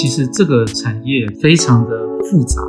[0.00, 1.90] 其实这个产业非常的
[2.30, 2.62] 复杂，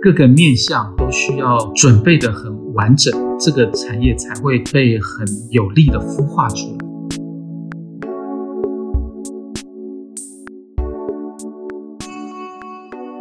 [0.00, 6.78] 各个面向都需要准备得很完整，这个产业才会被很有力的孵化出来。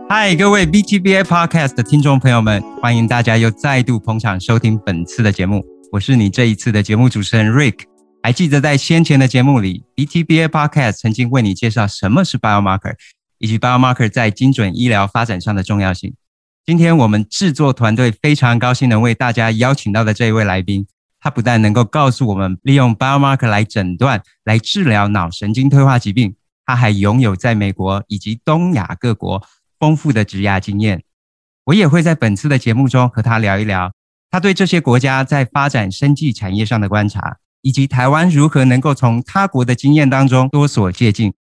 [0.08, 5.66] 嗨，各位 BTBA Podcast 的听众朋友们，欢迎大家又再度捧场收听本次的节目。
[5.92, 7.86] 我是你这一次的节目主持人 Rick。
[8.21, 12.94] 还记得在先前的节目里，BTBA Podcast 曾经为你介绍什么是 Biomarker，
[13.41, 16.13] 以及 Biomarker 在精准医疗发展上的重要性。
[16.66, 20.88] 今天我们制作团队非常高兴能为大家邀请到的这一位来宾，
[21.20, 29.44] 他不但能够告诉我们利用 Biomarker 来诊断、来治疗脑神经退化疾病，他还拥有在美国以及东亚各国。
[29.80, 31.02] 丰富的职涯经验，
[31.64, 33.92] 我也会在本次的节目中和他聊一聊
[34.30, 41.34] 他对这些国家在发展生技产业上的观察，以及台湾如何能够从他国的经验当中多所借鉴。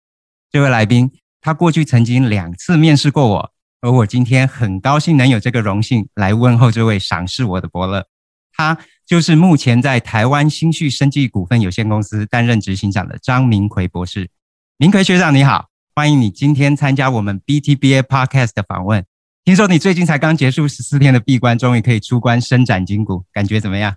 [0.50, 1.12] 这位来宾，
[1.42, 3.52] 他过去曾经两次面试过我，
[3.82, 8.06] 而我今天很高兴能有这个荣幸来问候这位赏识我的伯乐。
[8.52, 14.30] 他就是目前在台湾新旭生技股份有限公司担任执行长的张明奎博士。
[14.78, 15.68] 明奎学长，你好。
[15.96, 19.06] 欢迎你今天参加我们 BTBA Podcast 的访问。
[19.44, 23.96] 听说你最近才刚结束十四天的闭关，终于可以出关伸展筋骨，感觉怎么样？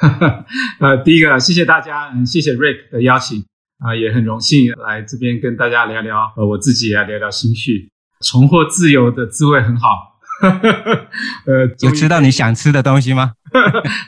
[0.80, 3.44] 呃，第一个谢谢大家，谢谢 Rick 的邀请
[3.78, 10.18] 啊，呃，也很荣幸来这边跟大家聊聊，呃，我自己也聊聊心绪，重获自由的滋味很好。
[11.46, 13.32] 呃，有吃到你想吃的东西吗？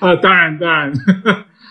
[0.01, 0.93] 呃， 当然，当然。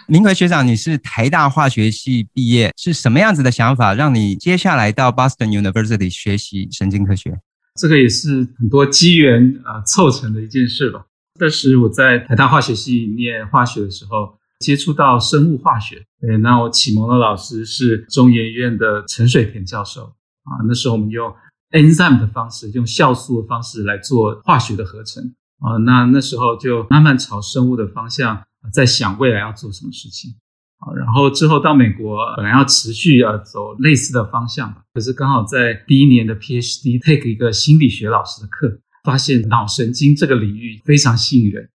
[0.08, 7.40] 明奎学长，你是台大化学系毕业，是什么样子的想法让你接下来到 Boston University 学习神经科学？
[7.80, 11.06] 这个也是很多机缘啊凑成的一件事吧。
[11.40, 20.04] 当时我在台大化学系念化学的时候，接触到生物化学，对，那我启蒙的老师是中研院的陈水田教授
[20.44, 20.62] 啊。
[20.68, 21.34] 那时候我们用
[21.72, 25.24] enzyme 的方式，用酵素的方式来做化学的合成
[25.60, 25.78] 啊。
[25.86, 28.44] 那那时候就慢慢朝生物的方向。
[28.74, 30.36] 在想未来要做什么事情，
[30.80, 41.70] 啊，然后之后到美国，本来要持续要走类似的方向，可是刚好在第一年的 PhD take 一个心理学老师的课，发现脑神经这个领域非常吸引人，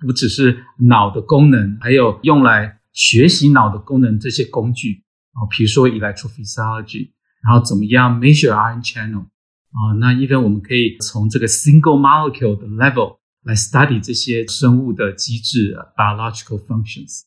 [0.00, 5.02] 不只是脑的功能，还有用来学习脑的功能这些工具
[5.32, 7.10] 啊，比如说 electrophysiology，
[7.44, 9.26] 然后怎么样 measure ion channel
[9.72, 13.20] 啊，那 even 我们可以从这个 single molecule 的 level。
[13.44, 17.22] 来 study 这些生物的机制，biological functions。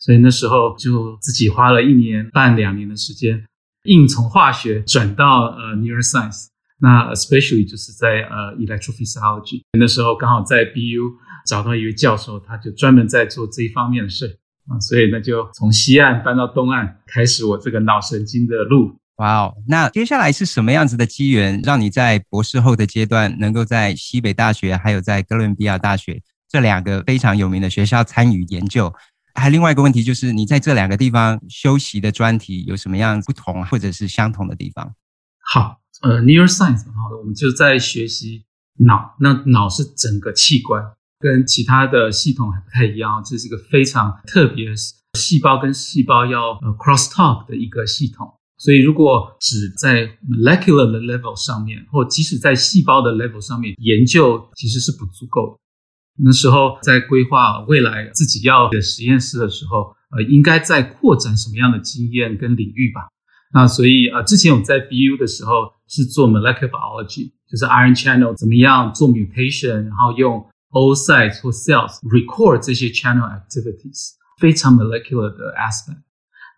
[0.00, 3.44] 所以那时候就自己花了一年半两年的时间，
[3.84, 6.46] 硬从化学转到呃 neuroscience。
[6.80, 9.60] 那 especially 就是在呃 electrophysiology。
[9.78, 11.12] 那时候刚好在 BU
[11.48, 14.38] 找到一位教授，他就专门在做这一方面的事
[14.68, 18.98] 啊，所以呢就从西岸搬到东岸，开始我这个脑神经的路。
[19.16, 28.92] 哇哦，那接下来是什么样子的机缘，让你在博士后的阶段，能够在西北大学还有在哥伦比亚大学这两个非常有名的学校参与研究？
[29.34, 34.94] 还另外一个问题就是，你在这两个地方修习的专题有什么样不同或者是相同的地方？
[35.40, 38.44] 好，呃，neuroscience 好，我们就在学习
[38.78, 40.82] 脑，那脑是整个器官，
[41.18, 44.70] 跟其他的系统还不太一样，这是一个非常特别，
[45.18, 48.32] 细胞跟细胞要呃 cross talk 的一个系统。
[48.60, 56.24] 所以，如果只在 molecular 的 level 上面，或即使在细胞的 level 上面研究，其实是不足够的。
[56.24, 63.08] 那时候在规划未来自己要的实验室的时候，呃，应该在扩展什么样的经验跟领域吧？
[63.54, 74.73] 那所以啊，之前我们在 BU 的时候是做 molecular biology，就是 ion channel 怎么样做 mutation，然后用 oocytes 或 cells record 这些 channel activities，非常
[74.75, 76.01] molecular 的 aspect。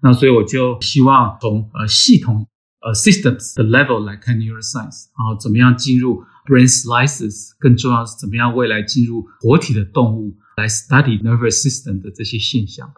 [0.01, 2.47] 那所以我就希望从呃系统
[2.81, 12.93] 呃 systems 的 level 来看 neuroscience，然后怎么样进入 brain slices，更重要是怎么样未来进入活体的动物来 study nervous system 的这些现象。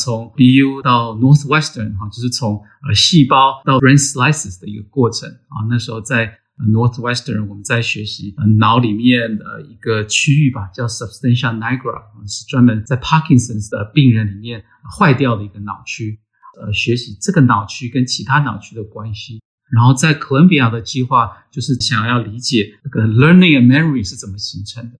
[0.00, 5.66] 从 BU 到 Northwestern 哈，就是从呃细胞到 brain slices 的一个过程啊。
[5.68, 14.63] 那时候在 Northwestern 我们在学习脑里面的一个区域吧，叫 substantia nigra，是专门在 Parkinson's 的病人里面
[14.97, 16.19] 坏掉的一个脑区。
[16.61, 24.97] 呃，学习这个脑区跟其他脑区的关系，然后在哥伦比亚的计划就是想要理解这个 learning and memory 是怎么形成的，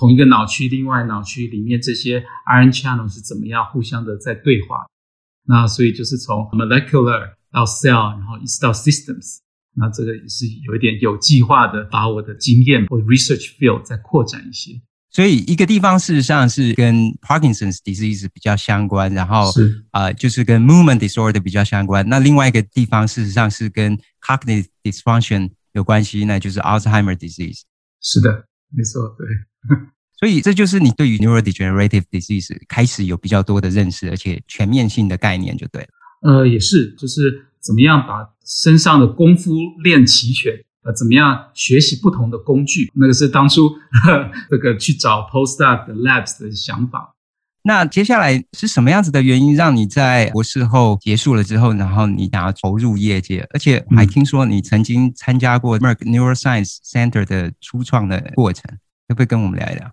[0.00, 4.84] 同一个脑区，另外脑区里面这些 iron channel 是怎么样互相的在对话。
[5.46, 9.38] 那所以就是从 molecular 到 cell，然后一直到 systems，
[9.76, 14.80] 那这个也是有一点有计划的把我的经验或 research field 再扩展一些。
[15.10, 19.50] 所以一个地方事实上是跟 Parkinson's disease 比较相关，然后
[19.90, 22.06] 啊、呃、就是跟 movement disorder 比较相关。
[22.08, 27.62] 那另外一个地方事实上是跟 cognitive dysfunction 有关系，那就是 Alzheimer disease。
[28.02, 28.30] 是的，
[28.70, 29.26] 没错，对。
[30.18, 35.88] 所以这就是你对于 neurodegenerative disease 开始有比较多的认识，而且全面性的概念就对了。
[36.22, 39.50] 呃，也是，就是怎么样把身上的功夫
[39.82, 40.52] 练齐全，
[40.84, 43.68] 呃，怎么样学习不同的工具，那个是当初
[44.04, 47.14] 呵 这个去找 postdoc 的 labs 的想法。
[47.64, 58.62] 那接下来是什么样子的原因让你在博士后结束了之后，然后你想要投入业界，而且还听说你曾经参加过 Merck Neuroscience Center 的初创的过程，
[59.08, 59.90] 可不可以跟我们聊一聊？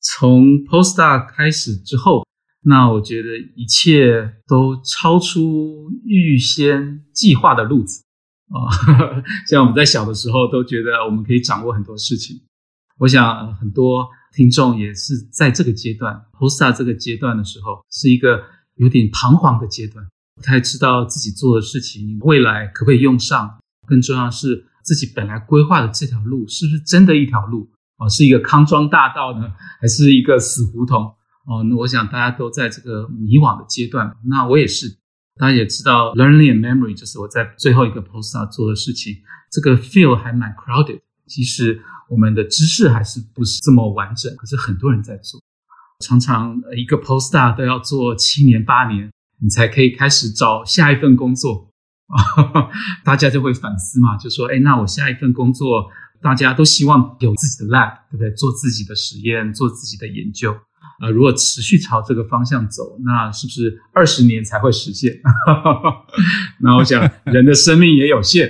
[0.00, 2.26] 从 postdoc 开始之后，
[2.66, 8.02] 那我觉得一切都超出预先计划的路子
[8.48, 8.72] 啊。
[9.46, 12.40] 像我们在小的时候都觉得我们可以掌握很多事情，
[12.98, 18.42] 我想很多听众也是在这个阶段，Posta 这个阶段的时候，是一个
[18.76, 27.68] 有点彷徨的阶段，不太知道自己做的事情未来可不可以用上，更重要是自己本来规划的这条路是不是真的一条路。
[27.98, 31.14] 哦，是一个康庄大道呢，还是一个死胡同？
[31.46, 34.16] 哦，那我想大家都在这个迷惘的阶段。
[34.24, 34.88] 那我也是，
[35.36, 39.16] 大家也知道，learning and memory 就是我在最后一个 post 啊做的事情。
[39.50, 45.40] 这个 field 还蛮 crowded，其实我们的知识还是不是这么完整，可是很多人在做，
[46.04, 49.10] 常常一个 postdoc 都要做七年八年，
[49.40, 51.68] 你才可以开始找下一份工作。
[52.06, 52.70] 啊，
[53.04, 55.90] 大家就会反思嘛，就说，哎，那我下一份工作。
[56.22, 58.30] 大家都希望有自己的 lab，对不对？
[58.30, 60.56] 做自己的实验，做自己的研究。
[61.00, 65.12] 啊、如果持续朝这个方向走，那是不是二十年才会实现？
[66.60, 68.48] 那我想，人的生命也有限，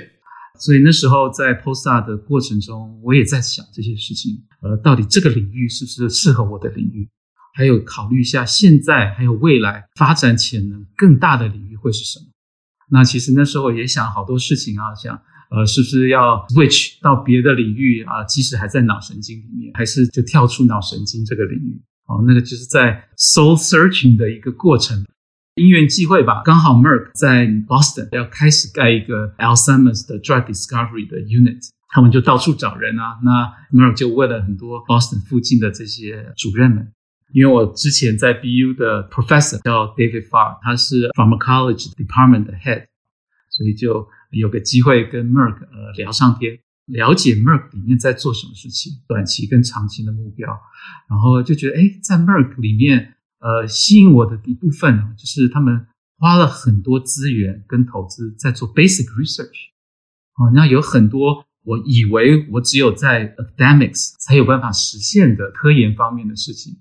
[0.60, 4.42] 所以那时候在 postdoc 的过程中，我也在想这些事情。
[4.62, 7.08] 呃，到底这个领域是不是适合我的领域？
[7.54, 12.26] 还有考虑一下现在还有未来发展潜能更大的领域会是什么？
[12.90, 15.20] 那其实那时候也想好多事情啊，想。
[15.50, 18.24] 呃，是不是要 switch 到别的领域啊？
[18.24, 21.80] 即使还在脑神经里面，还是就跳出脑神经这个领域？
[22.06, 25.04] 哦，那个就是在 soul searching 的一个过程。
[25.54, 33.18] 因缘际会吧，刚好 Merck 在 Boston 要开始盖一个 Alzheimer's 的 drug discovery 的 unit，他们就到处找人啊。
[33.22, 36.92] 那 Merck 就问了很多 Boston 附近的这些主任们，
[37.32, 42.86] 因为我之前在 BU 的 professor 叫 David Farr，他是 pharmacology department 的 head，
[43.50, 44.08] 所以就。
[44.30, 50.48] 有个机会跟 Merck 呃聊上天，了解 Merck 里面在做什么事情，短期跟长期的目标，
[51.08, 55.86] 然后就觉得哎，在 Merck 里面呃吸引我的一部分就是他们
[56.18, 59.70] 花了很多资源跟投资在做 basic research，
[60.36, 66.76] 哦，那有很多我以为我只有在 academics 才有办法实现的科研方面的事情，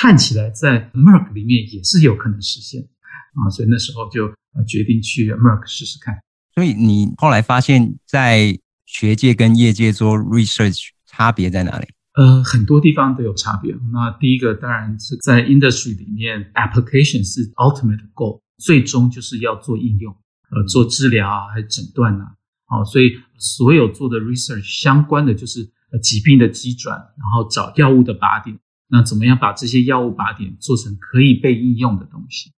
[0.00, 2.88] 看起来在 Merck 里面也是有可能实现。
[3.34, 4.28] 啊，所以那时候就
[4.66, 6.18] 决定去 Merck 试试看。
[6.54, 11.86] 所以你后来发现，在学界跟业界做 research 差别在哪里？
[12.14, 13.76] 呃，很多地方都有差别。
[13.92, 20.12] 那第一个当然是在 industry 里面，application 是 ultimate goal，最终就是要做应用，
[20.50, 22.32] 呃，做治疗啊，还是诊断啊。
[22.64, 25.60] 好，所以所有做的 research 相关的就是
[25.92, 28.58] 呃疾病的机转，然后找药物的靶点，
[28.88, 32.50] 那怎么样把这些药物靶点做成可以被应用的东西？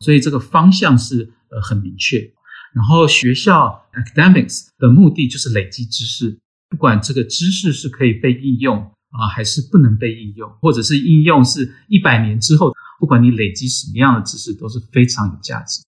[0.00, 2.30] 所以这个方向是呃很明确。
[2.78, 8.78] 然后学校 academics 的目的就是累积知识，不管这个知识是可以被应用
[9.10, 15.82] 啊，还是不能被应用，或者是应用是一百年之后，不管你累积什么样的知识，都是非常有价值。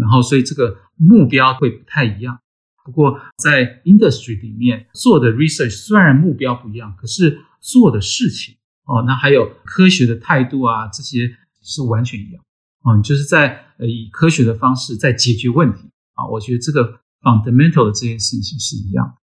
[0.00, 2.38] 然后，所以这个目标会不太一样。
[2.82, 8.54] 不过，在 industry 里面做的 research 虽然目标不一样，可是做的事情
[8.86, 12.42] 哦，那还有科学的态度啊，这些是完全一样。
[12.88, 15.90] 嗯，就是在呃以科学的方式在解决问题。
[16.16, 19.14] 啊，我觉得这个 fundamental 的这件事情是一样，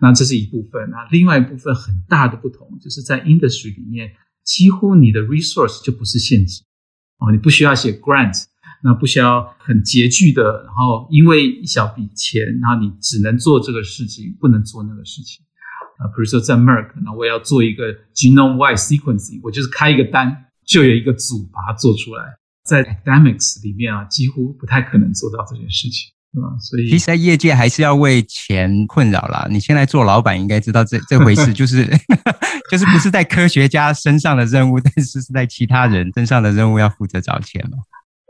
[0.00, 0.88] 那这是一部分。
[0.90, 4.12] 那另外一部分很大的不同，就是在 industry 里面，
[4.44, 6.62] 几乎你的 resource 就不是限制，
[7.18, 8.44] 哦，你不需要写 grant，
[8.82, 15.44] 那不需要很拮据的，然后因为一小笔钱，然后你只能做这个事情，不能做那个事情。
[15.96, 22.24] 啊，比如说在 Merck，那我要做一个 genome-wide sequencing，我就是开一个单，就有一个组把它做出来。
[22.64, 26.10] 在 academics 里面啊，几乎不太可能做到这件事情。
[26.60, 29.46] 所以，其实，在业界还是要为钱困扰啦。
[29.50, 31.86] 你现在做老板，应该知道这这回事，就是
[32.70, 37.78] 就是不是在科学家身上的任务，但是是在其他人身上的任务，要负责找钱嘛。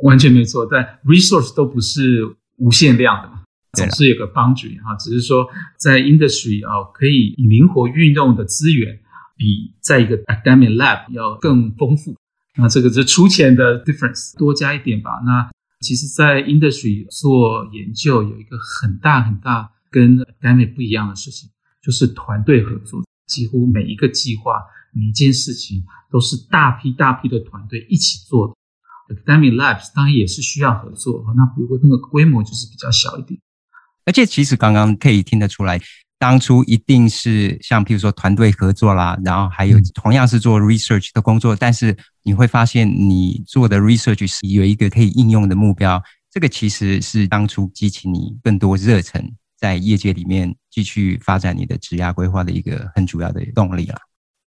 [0.02, 2.20] 完全没错，但 resource 都不是
[2.56, 3.42] 无限量的嘛，
[3.72, 4.94] 总是有个 boundary 哈。
[4.96, 5.46] 只是说，
[5.78, 8.98] 在 industry 啊，可以灵活运用的资源，
[9.36, 12.14] 比在一个 academic lab 要更丰富。
[12.56, 15.22] 那这个是出钱的 difference，多加一点吧。
[15.24, 15.50] 那
[15.84, 21.50] 其实，在 industry 做研究有一个很大很大跟 academic 不一样的事情，
[21.82, 24.62] 就是团队合作，几乎每一个计划、
[24.94, 28.54] 每一件事情都是大批大批的团队一起做的。
[29.14, 33.38] Academic Labs 当然也是需要合作，那不过那个规模就是比较小一点。
[34.06, 35.78] 而且其实刚刚可以听得出来。
[36.16, 41.94] 当初一定是像譬如说团队合作啦，然后还有同样是做 research 的工作，但是
[42.24, 46.02] 你会发现你做的 research 是有一个可以应用的目标，
[46.32, 49.22] 这个其实是当初激起你更多热忱，
[49.56, 53.96] 在业界里面继续发展你的职业规划的一个很主要的动力啦。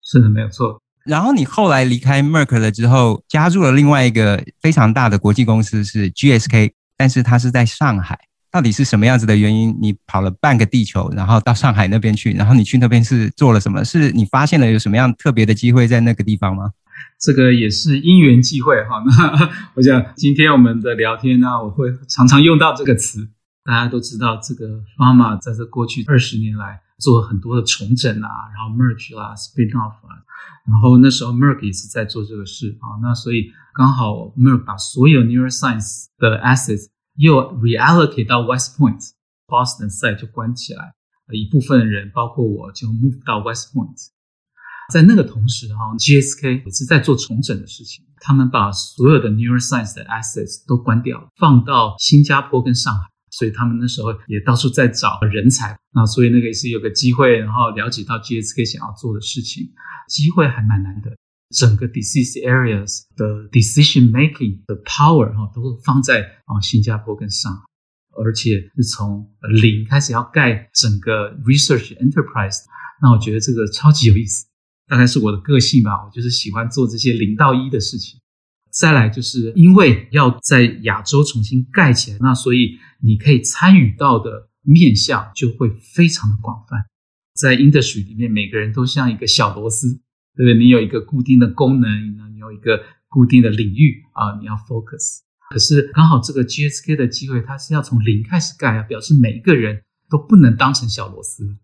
[0.01, 0.81] 是的，没有错。
[1.03, 8.17] 然后你后来离开 Merck 了之后，加入了另外一个非常大的国际公司是 GSK，但是它是在上海。
[8.49, 9.77] 到底是什么样子的原因？
[9.81, 13.83] 你跑了半个地球，然后到上海那边去，然后你去那边是做了什么？
[13.83, 16.71] 是你发现了有什么样特别的机会在那个地方吗？
[17.19, 19.03] 这个也是因缘际会哈。
[19.05, 23.29] 那我想今天我们的聊天呢，我会常常用到这个词。
[23.63, 30.21] 大家都知道，这个 Pharma 在这过去二十年来做了很多的重整啊，然后 merge 啦，spin off 啊，
[30.69, 33.01] 然后那时候 Merck 也是在做这个事啊。
[33.01, 39.01] 那所以刚好 Merck 把所有 neuroscience 的 assets 又 reallocate 到 West Point
[39.47, 40.93] Boston site 就关起来，
[41.33, 43.97] 一部分人包括我就 move 到 West Point。
[44.93, 55.77] 在那个同时哈，GSK 也是在做重整的事情，他们把所有的 neuroscience 的 assets 都关掉，放到新加坡跟上海，所以他们那时候也到处在找人才。
[55.93, 59.71] 那所以那个也是有个机会，然后了解到 GSK 想要做的事情，
[60.07, 61.15] 机会还蛮难得。
[61.55, 67.61] 整个 disease areas 的 decision making 的 power 哈，都放在啊新加坡跟上海，
[68.23, 72.57] 而且是从零开始要盖整个 research enterprise。
[73.01, 74.45] 那我觉得这个超级有意思，
[74.87, 78.19] 大概是我的个性吧，我就是喜欢做这些零到一的事情。
[78.71, 86.85] 再来就是因为要在亚洲重新盖起来，那所以你可以参与到的面向就会非常的广泛。
[87.33, 90.01] 在 industry 里面，每个人都像一个小螺丝。
[90.37, 90.59] 对不对？
[90.59, 91.89] 你有一个固定的功能，
[92.33, 95.19] 你有一个固定的领域啊，你要 focus。
[95.49, 101.55] 可是刚好这个 GSK 的机会，它是要从零开始盖啊，表示每一个人都不能当成小螺丝，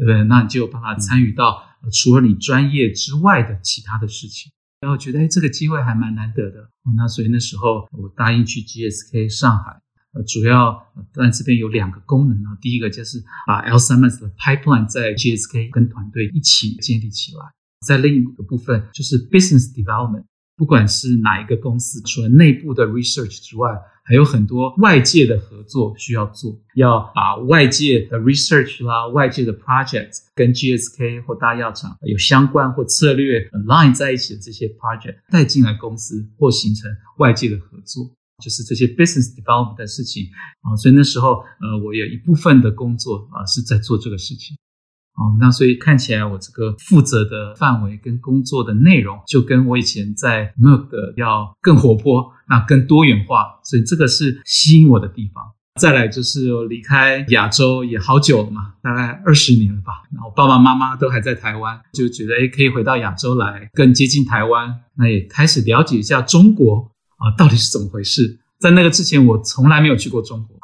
[0.00, 0.24] 对不对？
[0.24, 4.50] 那你就有办法参与到除了你专业之外的其他的事情。
[4.80, 6.70] 然后觉得哎，这个机会还蛮难得的。
[6.96, 9.78] 那所以那时候我答应去 GSK 上海，
[10.14, 12.56] 呃，主要但这边有两个功能啊。
[12.62, 17.40] 第一个就是把 Alzheimer's 的 pipeline 在 GSK 跟团队一起建立起来。
[17.86, 20.24] 在另一个部分，就是 business development，
[20.56, 23.70] 不管是哪一个公司，除了内部的 research 之外，
[24.10, 38.10] 还有很多外界的合作需要做，要把外界的 research 啦、外界的 project 跟 GSK 或大药厂有相关或策略 align 在一起的这些 project 带进来公司，或形成外界的合作，
[38.42, 40.24] 就是这些 business development 的事情
[40.62, 40.74] 啊。
[40.74, 44.56] 所以那时候，呃，我有一部分的工作啊是在做这个事情。
[45.14, 55.42] 哦，那所以看起来我这个负责的范围跟工作的内容，就跟我以前在 Merck 的要更活泼，那更多元化，所以这个是吸引我的地方。
[55.80, 60.02] 再来就是我离开亚洲也好久了嘛，大概二十年了吧。
[60.12, 64.80] 然后爸爸妈妈都还在台湾，就觉得诶可以回到亚洲来，更接近台湾。
[64.96, 68.40] 那也开始了解一下中国啊，到底是怎么回事。
[68.58, 70.58] 在那个之前，我从来没有去过中国，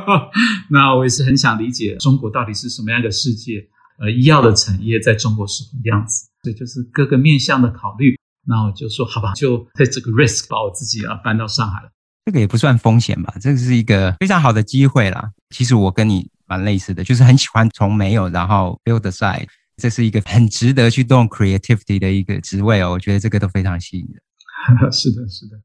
[0.70, 3.68] 那我也是很想理解中国到底是什么样的世界。
[3.98, 6.28] 呃，医药的产业在中国是什么样子？
[6.42, 8.16] 所以就是各个面向的考虑。
[8.46, 11.90] 那我就说，好吧，就 take 这个 risk，把我自己啊搬到上海了。
[12.24, 13.34] 这个也不算风险吧？
[13.40, 15.30] 这个是一个非常好的机会啦。
[15.50, 22.92] 其实我跟你蛮类似的，就是很喜欢从没有然后 build a side，这是一个很值得去动 creativity 的一个职位哦。
[22.92, 24.22] 我觉得这个都非常吸引人。
[24.92, 25.60] 是的，是的。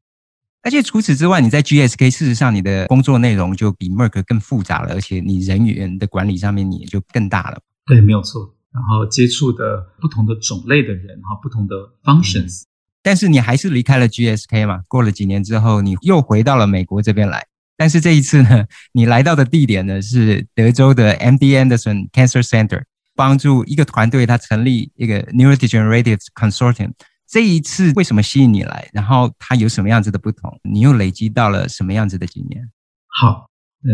[0.63, 7.59] 而且除此之外，你在 GSK 事实上你的工作内容就比 Merck 更复杂了，而且你人员的管理上面你也就更大了。
[7.85, 8.53] 对，没有错。
[8.73, 12.63] 然后接触的不同的种类的人，哈，不同的 functions。
[13.01, 14.81] 但是你还是离开了 GSK 嘛？
[14.87, 17.45] 过了几年之后，你又回到了美国这边来。
[17.77, 22.83] 但是这一次呢，你来到的地点呢是德州的 MD Anderson Cancer Center，
[23.15, 26.91] 帮助一个团队，他成立一个 Neurodegenerative Consortium。
[27.27, 28.89] 这一次为什么吸引你来？
[28.93, 30.59] 然后它有什么样子的不同？
[30.63, 32.69] 你又累积到了什么样子的经验？
[33.07, 33.49] 好。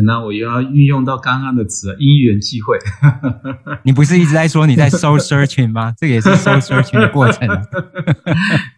[0.06, 2.78] 那我又要运用到刚刚的词，因缘际会。
[3.84, 5.94] 你不是一直在说你在 soul searching 吗？
[5.98, 7.48] 这个也是 soul searching 的过程。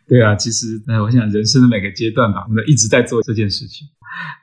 [0.08, 3.88] 对啊，其实，我想人生的每个阶段吧，我们一直在做这件事情。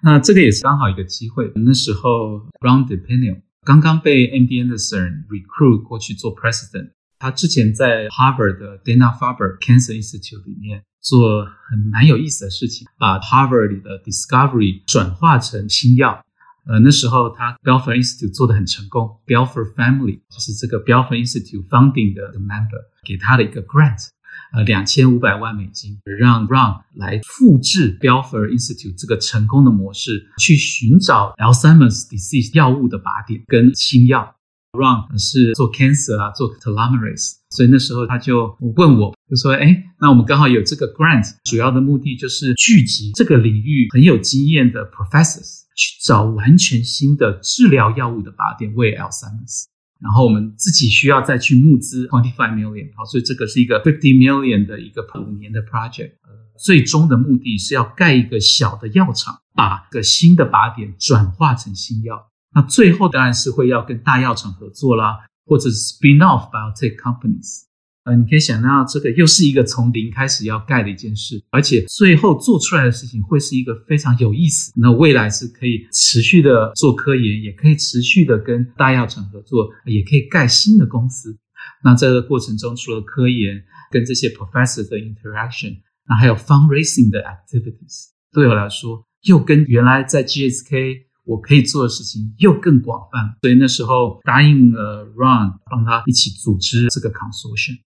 [0.03, 1.51] 那这个也是刚好一个机会。
[1.57, 6.93] 那时候，Ron DePinho 刚刚被 MD Anderson recruit 过去做 president。
[7.19, 16.25] 他之前在 Harvard 的 Dana-Farber Cancer Institute 里面做很蛮有意思的事情，把 Harvard 里的 discovery 转化成新药。
[16.67, 24.09] 呃，那时候他 Belfer Institute 做得很成功，Belfer Family 就是这个 Belfer Institute founding 的 member 给他的一个 grant，
[24.55, 34.37] 呃，两千五百万美金，让 Ron 来复制 Belfer Institute 这个成功的模式，去寻找 Alzheimer's disease 药物的靶点跟新药。
[34.73, 49.65] Ron 是做 cancer 啊，做 telomerase，所以那时候他就问我，就说：“哎，那我们刚好有这个 grant，主要的目的就是聚集这个领域很有经验的 professors，去找完全新的治疗药物的靶点为 L-SIMS。
[50.01, 56.13] 然后我们自己需要再去募资 twenty five million，好，所以这个是一个 fifty million 的一个五年的 project。
[56.59, 67.63] 最终的目的是要盖一个小的药厂，把个新的靶点转化成新药。”那最后当然是会要跟大药厂合作啦，或者是 spin off biotech companies。
[68.05, 74.73] 呃，你可以想到这个又是一个从零开始要盖的一件事，而且最后做出来的事情会是一个非常有意思。
[74.77, 81.39] 那未来是可以持续的做科研，也可以持续的跟大药厂合作，也可以盖新的公司。
[81.85, 85.77] 那在这个过程中，除了科研跟这些 professor 的 interaction，
[86.09, 91.13] 那还有 fundraising 的 activities，对我来说又跟原来在 GSK。
[91.25, 97.79] 我可以做的事情又更广泛，所以那时候答应了 Ron 帮他一起组织这个 consortium。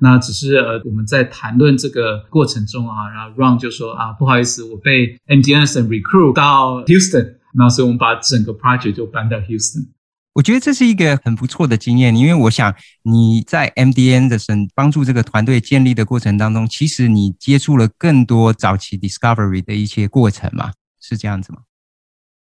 [0.00, 9.88] 那只是呃我们在谈论这个过程中啊，然后 Ron 就说啊不好意思，我被 MD Anderson recruit 到 Houston，那所以我们把整个 project 就搬到 Houston。
[10.34, 12.74] 我觉得这是一个很不错的经验，因为我想
[13.04, 21.60] 你在 MD Anderson 帮助这个团队建立的过程当中，其实你接触了更多早期 discovery 的一些过程嘛，是这样子吗？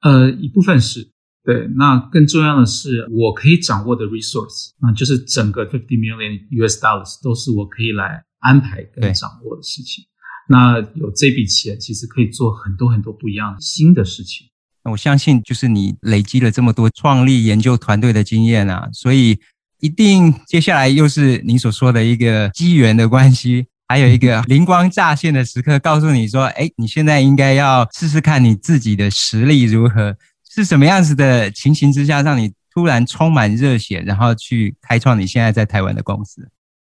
[0.01, 1.11] 呃，一部分是
[1.45, 10.05] 对，那更重要的是，我可以掌握的 resource，那就是整个 fifty million US dollars 都是我可以来安排跟掌握的事情。
[10.49, 14.47] 那有这笔钱，其实可以做很多很多不一样新的事情。
[14.85, 19.39] 那我相信，就是你累积了这么多创立研究团队的经验啊，所以
[19.81, 23.67] 一定接下来又是你所说的一个机缘的关系。
[23.89, 30.17] 还有一个灵光乍现的时刻，告诉你说：“哎，你现在应该要试试看你自己的实力如何，
[30.55, 36.51] 是什么样子的情形之下，让你突然充满热血，然后去开创你现在在台湾的公司。”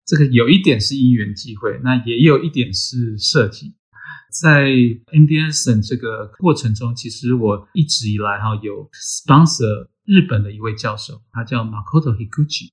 [0.06, 3.74] 这个有一点是因缘际会，那也有一点是设计。
[4.40, 4.70] 在
[5.12, 12.70] m d s n 这个过程中，其实我一直以来哈有 sponsor 日本的一位教授，他叫 Makoto Higuchi。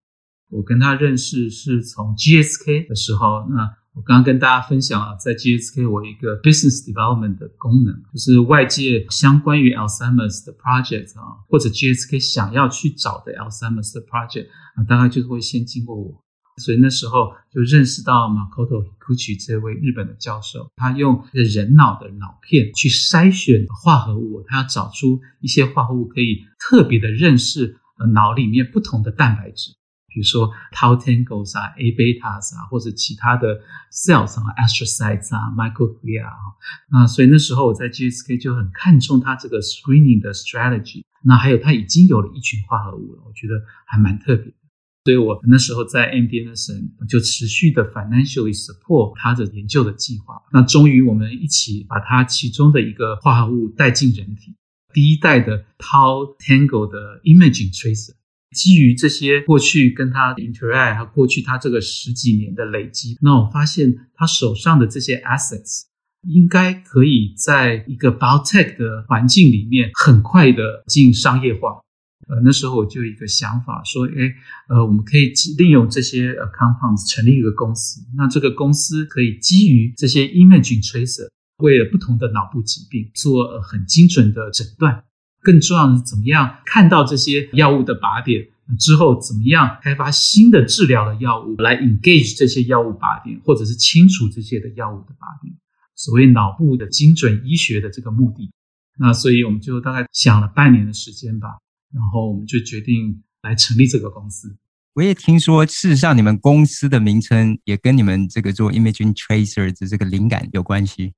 [0.50, 3.83] 我跟他认识是从 GSK 的时候，那。
[3.94, 16.20] 我刚刚跟大家分享了，在 GSK 我一个 business development 的功能，就是外界相关于 Alzheimer's 的 project 啊，或者 GSK 想要去找的 Alzheimer's 的 project 啊，大概就是会先经过我。
[16.56, 27.76] 所以那时候就认识到 Makoto Higuchi 这位日本的教授，他用人脑的脑片去筛选化合物，他要找出一些化合物可以特别的认识
[28.12, 29.72] 脑里面不同的蛋白质。
[30.14, 33.60] 比如说 tau tangles 啊，A betas 啊，或者其他的
[33.92, 36.54] cells 啊，astrocytes 啊，microglia 啊，
[36.92, 41.02] 那所以那时候我在 GSK 就很看重它这个 screening 的 strategy。
[41.24, 43.54] 那还有它已经有了一群化合物了，我觉得
[43.86, 44.56] 还蛮特别的。
[45.04, 50.40] 所以我那时候在 MD Anderson 就持续的 financially support 它的研究的计划。
[50.52, 54.54] 那终于我们一起把它其中的一个化合物带进人体，
[54.92, 58.14] 第一代的 tau tangle 的 imaging tracer。
[58.54, 65.82] 基于这些过去跟他 interact，和过去他这个十几年的累积，那我发现他手上的这些 assets
[66.28, 71.82] 应该可以在一个 biotech 的环境里面很快的进商业化。
[72.26, 74.32] 呃，那时候我就有一个想法说，诶，
[74.70, 78.00] 呃，我们可以利用这些 compounds 成立一个公司。
[78.16, 85.04] 那这个公司可以基于这些 imaging tracer，为了不同的脑部疾病做很精准的诊断。
[85.44, 95.54] 更重要的是，怎么样看到这些药物的靶点之后，怎么样开发新的治疗的药物来 engage 这些药物靶点，或者是清除这些的药物的靶点，
[95.94, 98.50] 所谓脑部的精准医学的这个目的。
[98.98, 101.48] 那所以我们就大概想了半年的时间吧，
[101.92, 104.56] 然后我们就决定来成立这个公司。
[104.94, 111.12] 我也听说，事实上你们公司的名称也跟你们这个做 imaging tracer 的这个灵感有关系。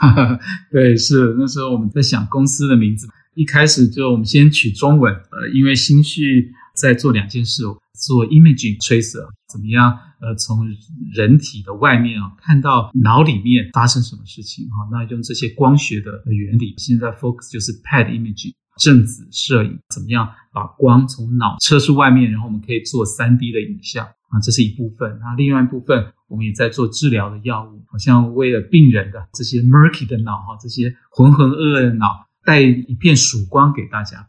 [0.72, 3.06] 对，是那时候我们在想公司的名字。
[3.38, 7.62] 一开始就我们先取中文，呃，因为心绪在做两件事，
[7.94, 9.96] 做 imaging tracer，怎么样？
[10.20, 10.68] 呃，从
[11.14, 14.88] 人体的外面啊，看到脑里面发生什么事情哈？
[14.90, 25.16] 那用这些光学的原理，现在 focus 就是 pad imaging 正子摄影，怎么样把光从脑射出外面，然后我们可以做 3D 的影像啊，这是一部分。
[25.20, 32.26] 那另外一部分，我们也在做治疗的药物，好像为了病人的这些 murky 的脑哈，这些浑浑噩噩的脑。
[32.48, 34.26] 带一片曙光给大家，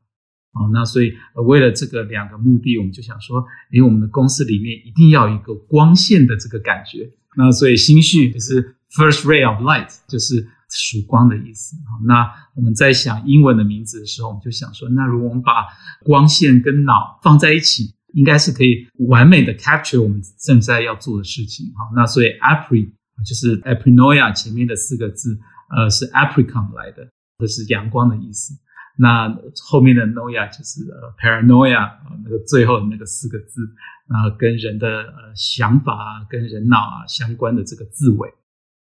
[0.52, 1.14] 哦，那所以
[1.48, 7.10] 为了这个两个目的，我们就想说，诶，我们的公司里面一定要有一个光线的这个感觉。
[7.38, 11.78] 那所以新序就是 first ray of light，就是曙光的意思。
[12.04, 15.66] 那我们在想英文的名字的时候，我们就想说，那如果我们把
[16.04, 21.68] 光线跟脑放在一起，应该是可以完美的 capture 我们正在要做的事情。
[21.78, 22.90] 好，那所以 apri
[23.26, 27.08] 就是 aprinoia 前面的四个字，呃，是 apricum 来的，
[27.40, 28.54] 这是阳光的意思。
[28.98, 31.90] 那后面的 noia 就是呃 paranoia，
[32.26, 33.62] 那个最后那个四个字
[34.10, 38.30] 啊，跟人的呃想法啊，跟人脑啊相关的这个字尾，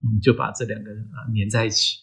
[0.02, 1.98] 我们就把这两个呃连在一起。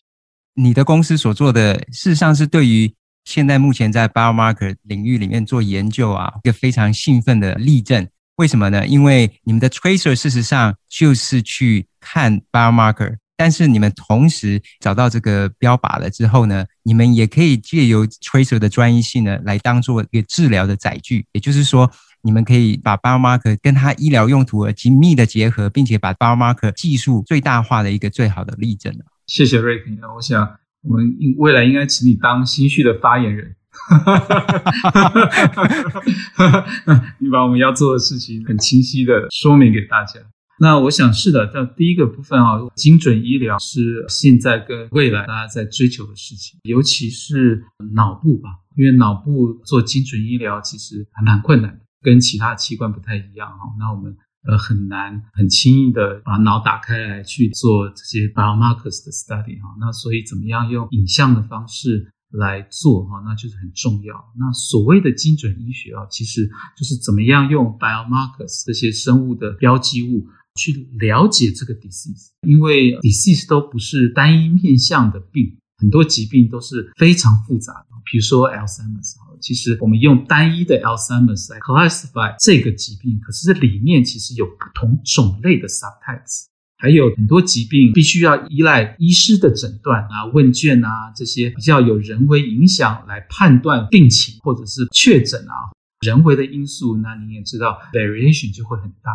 [0.54, 8.08] 你的公司所做的，事实上是对于现在目前在 biomarker 领域里面做研究啊，一个非常兴奋的例证。
[8.38, 8.88] 为什么呢？
[8.88, 13.18] 因为你们的 tracer 事实上就是去看 biomarker。
[13.38, 21.26] 但是你们同时找到这个标靶了之后呢，你们也可以借由 tracer 的专一性呢，来当做一个治疗的载具。
[21.34, 28.94] 也就是说，你们可以把 biomarker 跟它医疗用途而紧密的结合，并且把 biomarker 技术最大化的一个最好的例证。
[29.28, 29.82] 谢谢 Ric，
[30.16, 33.56] 我想我们未来应该请你当心绪的发言人，
[37.20, 40.22] 你把我们要做的事情很清晰的说明给大家。
[40.58, 47.62] 那我想是的，在第一个部分啊，精准医疗是现在跟未来大家在追求的事情，尤其是
[47.94, 53.76] 脑部吧，因为脑部做精准医疗其实还蛮困难，跟其他器官不太一样哈。
[53.78, 54.16] 那我们
[54.48, 59.76] 呃很难很轻易的把脑打开来去做这些 biomarkers 的 study 哈。
[59.82, 64.16] 那所以怎么样用影像的方式来做哈，那就是很重要。
[64.40, 70.26] 那所谓的精准医学啊，其实就是怎么样用 biomarkers 这些生物的标记物。
[70.56, 77.88] 去了解这个 disease，因为 disease 都不是单一面向的病，很多疾病都是非常复杂的。
[78.10, 86.46] 比如说 Alzheimer's，其实我们用单一的 Alzheimer's 来 classify 这个疾病，可是这里面其实有不同种类的 subtypes，
[86.78, 95.74] 还有很多疾病必须要依赖医师的诊断啊、问卷啊这些比较有人为影响来判断病情或者是确诊啊，
[96.06, 99.12] 人为的因素，那你也知道 variation 就会很大。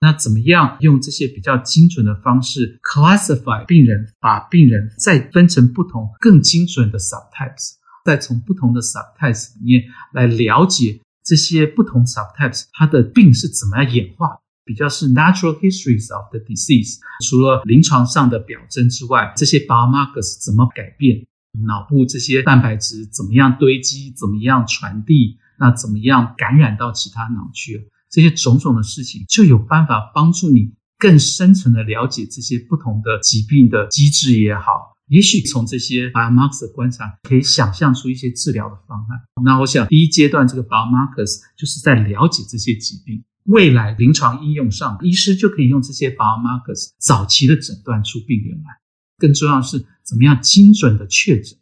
[0.00, 7.72] 那怎么样用这些比较精准的方式 classify 病人，把病人再分成不同更精准的 subtypes，
[8.04, 16.98] 再从不同的 subtypes 里面来了解这些不同 subtypes 它的病是怎么样演化，比较是 natural histories of the disease。
[17.26, 21.26] 除了临床上的表征之外，这些 biomarkers 怎么改变
[21.66, 27.88] 脑部这些蛋白质怎么样堆积，怎么样传递，那怎么样感染到其他脑区？
[28.16, 34.96] 这些种种的事情，就有办法帮助你更深层的了解这些不同的疾病的机制也好。
[35.08, 39.44] 也许从这些 biomarkers 的观察，可以想象出一些治疗的方案。
[39.44, 48.70] 那我想，第一阶段这个 biomarkers 就是在了解这些疾病，未来临床应用上，医师就可以用这些 biomarkers 早期的诊断出病人来。
[49.18, 51.58] 更重要的是，怎么样精准的确诊。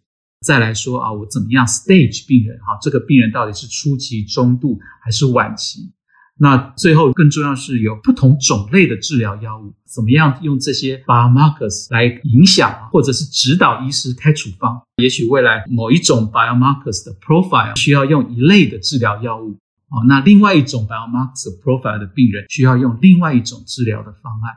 [0.47, 2.57] 再来说啊，我怎么样 stage 病人？
[2.61, 5.93] 哈，这个病人到底是初期、中度还是晚期？
[6.37, 14.83] 那最后更重要是有不同种类的治疗药物，怎么样用这些 biomarkers 来影响或者是指导医师开处方？
[14.97, 19.51] 也许未来某一种 biomarkers 的 profile 需要用一类的治疗药物，
[19.91, 24.55] 哦，那另外一种 biomarkers profile 的病人需要用另外一种治疗的方案，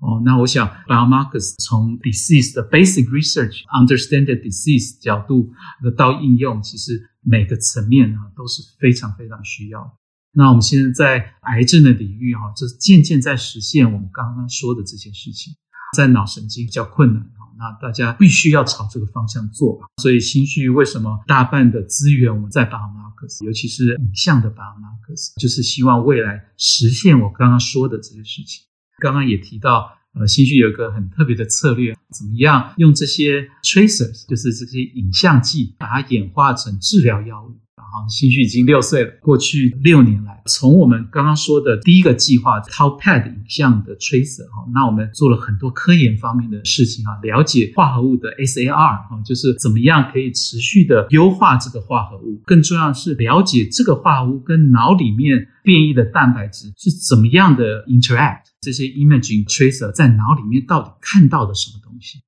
[0.00, 9.92] 哦，那我想 biomarkers 从 disease 的 basic research understand the disease 角度的到应用，其实每个层面啊都是非常非常需要的。
[10.32, 15.54] 那我们现在在癌症的领域哈，就是渐渐在实现我们刚刚说的这些事情，
[15.96, 19.86] 在脑神经比较困难哈，那大家必须要朝这个方向做吧。
[20.00, 28.64] 所以新序为什么大半的资源我们在 biomarkers，尤其是影像的 biomarkers，就是希望未来实现我刚刚说的这些事情。
[29.00, 37.58] 刚刚也提到，呃，新序有一个很特别的策略，怎么样用这些 tracers，就是这些影像剂，把它演化成治疗药物。
[37.92, 39.10] 好，新序已经六岁了。
[39.20, 52.40] 过去六年来，从我们刚刚说的第一个计划 Tau PET 影像的 tracer 哈，那我们做了很多科研方面的事情啊，了解化合物的 SAR 哈，就是怎么样可以持续的优化这个化合物。
[52.46, 58.42] 更重要是了解这个化合物跟脑里面变异的蛋白质是怎么样的 interact。
[58.60, 62.18] 这些 imaging tracer 在脑里面到底看到的什么东西？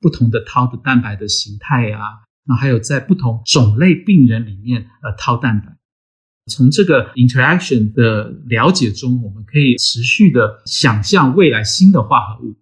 [0.00, 2.27] 不同的 Tau 的蛋白的形态啊。
[2.48, 5.76] 那还有在不同种类病人里面，呃，Tau 蛋白，
[6.46, 12.56] 从这个 interaction 的了解中，我们可以持续的想象未来新的化合物。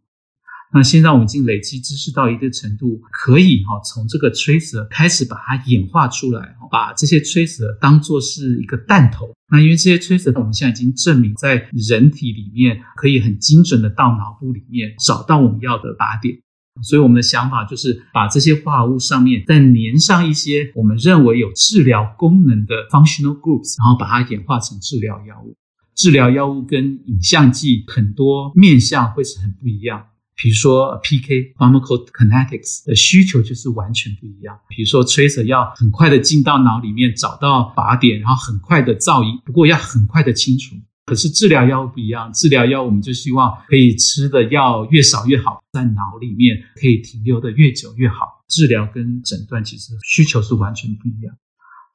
[0.74, 9.32] 那现在我们已经累积知识到一定程度，可以哈从这个 tracer 开始把它演化出来，把这些 tracer 当作是一个弹头。
[9.48, 16.36] 那因为这些 tracer 我们现在已经证明在人体里面可以很精准的到脑部里面找到我们要的靶点，
[16.82, 25.56] 所以我们的想法就是把这些化合物上面再粘上一些我们认为有治疗功能的 functional groups，然后把它演化成治疗药物。
[25.94, 30.04] 治疗药物跟影像剂很多面向会是很不一样。
[30.38, 34.58] 比如说 PK pharmacokinetics 的需求就是完全不一样。
[34.68, 40.76] 比如说 tracer 要很快的进到脑里面找到靶点，然后很快的造影，不过要很快的清除。
[41.06, 48.44] 可是治疗药物不一样，治疗药物我们就希望可以吃的药越少越好，在脑里面可以停留的越久越好。
[48.48, 51.32] 治疗跟诊断其实需求是完全不一样。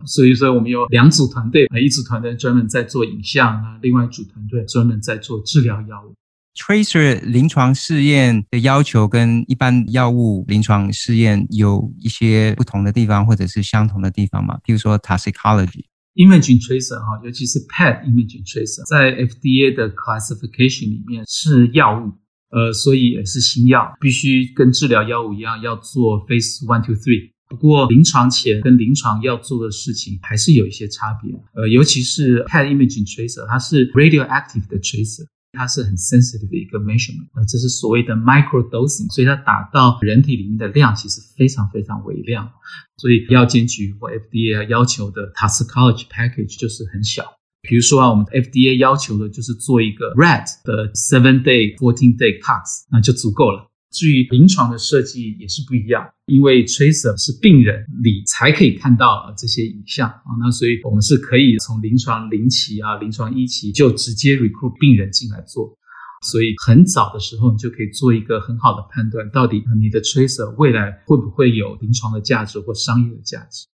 [0.06, 6.16] 所以说我们有两组团队，一组团队专门在做影像啊，另外一组团队专门在做治疗药物。
[6.56, 14.58] Tracer 临床试验的要求跟一般药物临床试验有一些不同的地方，或者是相同的地方吗？
[14.66, 15.84] 譬如说 toxicology。
[16.16, 22.12] Imaging tracer 哈，尤其是 PET imaging tracer，在 FDA 的 classification 里面是药物，
[22.52, 27.32] 呃，所以也是新药，必须跟治疗药物一样要做 phase one to three。
[27.48, 35.26] 不过临床前跟临床要做的事情还是有一些差别，呃，尤其是 PET imaging tracer，它是 radioactive 的 tracer。
[35.54, 42.52] 它是很 sensitive 的一个 measurement，呃，这是所谓的 micro dosing，所以它打到人体里面的量其实非常非常微量，
[42.98, 47.26] 所以药监局或 FDA 要求的 toxicology package 就是很小。
[47.62, 53.71] 比如说啊，我们的 FDA 要求的就是做一个 rat 的 seven day、fourteen day tox，那就足够了。
[53.92, 65.78] 至于临床的设计也是不一样，因为 tracer 是病人里才可以看到这些影像啊，那所以我们是可以从临床零期啊、临床一期就直接 recruit 病人进来做，
[66.26, 73.68] 所以很早的时候你就可以做一个很好的判断，到底你的 tracer 未来会不会有临床的价值或商业的价值，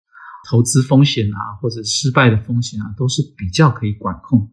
[0.49, 4.49] 投资风险啊或者失败的风险啊都是比较可以管控。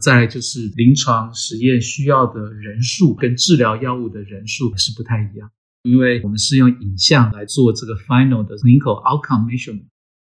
[0.00, 5.50] 再来就是临床实验需要的人数跟治疗药物的人数是不太一样，
[5.82, 9.84] 因为我们是用影像来做这个 final 的 clinical outcome measurement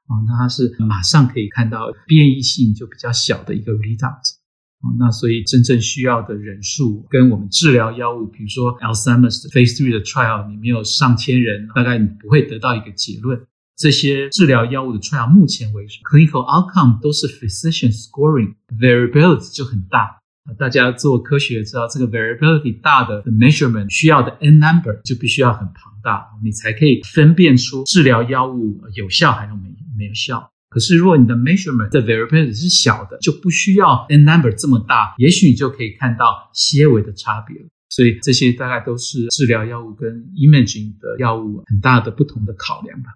[0.06, 4.36] 啊，那它是马上可以看到变异性就比较小的一个 result
[4.80, 13.38] 啊，那所以真正需要的人数跟我们治疗药物，比如说 Alzheimer's phase three 的 trial，里面有上千人，大概你不会得到一个结论。
[13.78, 20.18] 这些治疗药物的 trial 目前为止，clinical outcome 都是 physician scoring，variability 就很大。
[20.58, 30.50] 大家做科学知道，这个 variability 大的 measurement 需要的 n number 就必须要很庞大，你才可以分辨出治疗药物有效还是没没有效。
[30.70, 37.56] 可是如果你的 measurement 的 variability 是小的，就不需要 n number 这么大，也许你就可以看到些微的差别。
[37.90, 43.10] 所以这些大概都是治疗药物跟 imaging 的药物很大的不同的考量吧。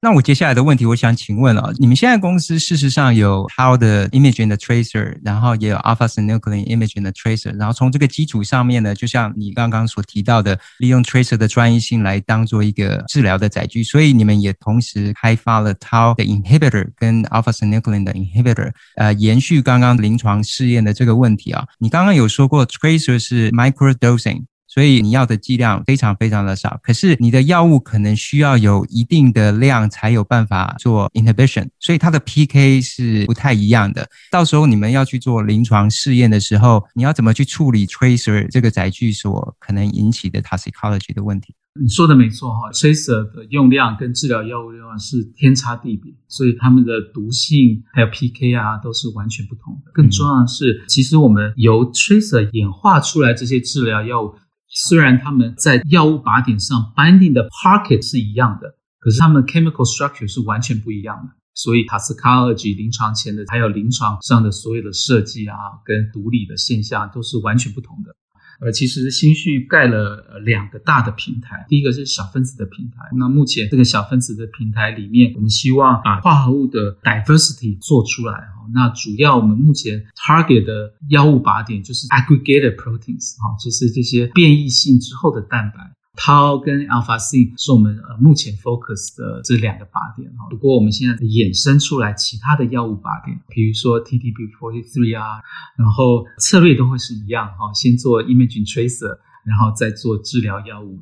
[0.00, 16.88] 那我接下来的问题，我想请问了，你们现在公司事实上有 Tau 的 imaging 的 tracer，然后也有 alpha-synuclein imaging 的 tracer，然后从这个基础上面呢，就像你刚刚所提到的，利用 tracer 的专业性来当做一个治疗的载具，所以你们也同时开发了 Tau 的 inhibitor
[16.94, 24.44] 跟 alpha-synuclein 的 inhibitor，呃，延续刚刚临床试验的这个问题啊，你刚刚有说过 tracer 是 micro dosing。
[24.78, 34.08] 所以你要的剂量非常非常的少，可是你的药物可能需要有一定的量才有办法做 inhibition，所以它的 PK 是不太一样的。
[34.30, 41.52] 到时候你们要去做临床试验的时候，你要怎么去处理 tracer 这个载具所可能引起的 toxicology 的问题？
[41.80, 49.90] 你说的没错哈，tracer 的用量跟治疗药物用量是天差地别，所以它们的毒性还有 PK 啊都是完全不同的。
[49.92, 54.32] 更重要的是，其实我们由 tracer 演化出来这些治疗药物。
[54.68, 61.32] 虽然他们在药物靶点上 binding 的 pocket 是一样的，可是他们 chemical structure 是完全不一样的。
[61.54, 68.14] 所以 toxicology 临床前的还有临床上的所有的设计啊，跟毒理的现象都是完全不同的。
[68.60, 72.96] 呃，其实新旭盖了两个大的平台，第一个是小分子的平台。
[73.16, 78.66] 那目前这个小分子的平台里面，我们希望把化合物的 diversity 做出来哈。
[78.74, 85.92] 那主要我们目前 target 的药物靶点就是 aggregated proteins 哈，就是这些变异性之后的蛋白。
[86.18, 95.40] Tau 跟 Alpha-Syn 是我们呃目前 focus 的这两个靶点哈，不过我们现在衍生出来其他的药物靶点，比如说 TDP-43 啊，
[95.76, 100.98] 然后策略都会是一样哈，先做 imaging tracer，然后再做治疗药物。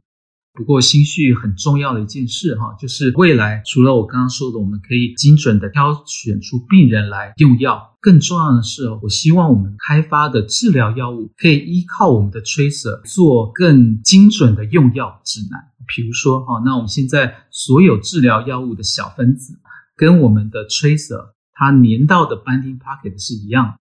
[0.57, 15.61] 不过，新序很重要的一件事哈，就是未来除了我刚刚说的，我们可以精准的挑选出病人来用药，更重要的是，我希望我们开发的治疗药物可以依靠我们的 tracer 做更精准的用药指南。
[15.95, 19.61] 比如说哈，那我们现在所有治疗药物的小分子
[19.95, 23.77] 跟我们的 tracer 它粘到的 binding pocket 是一样，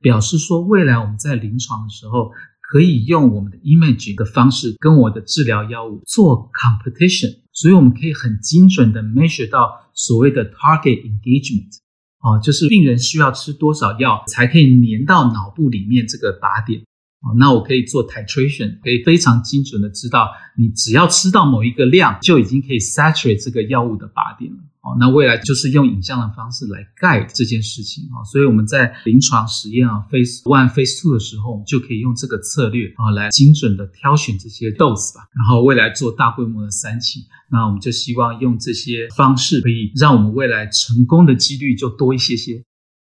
[0.00, 2.32] 表示说未来我们在临床的时候。
[2.70, 11.78] 可以用我们的 imaging 的方式跟我的治疗药物做 competition，所以我们可以很精准的 measure 到所谓的 target engagement，
[12.20, 16.82] 哦，就是病人需要吃多少药才可以粘到脑部里面这个靶点，
[17.22, 24.58] 哦，那我可以做 titration，可以非常精准的知道你只要吃到某一个量就已经可以 saturate 这个药物的靶点了。
[24.98, 35.28] 那未来就是用影像的方式来 guide 这件事情啊，所以我们在临床实验啊，phase one、phase two 的时候，我们就可以用这个策略啊，来精准的挑选这些 dose 吧。
[35.34, 42.62] 然后未来做大规模的三期，那我们就希望用这些方式，可以让我们未来成功的几率就多一些些。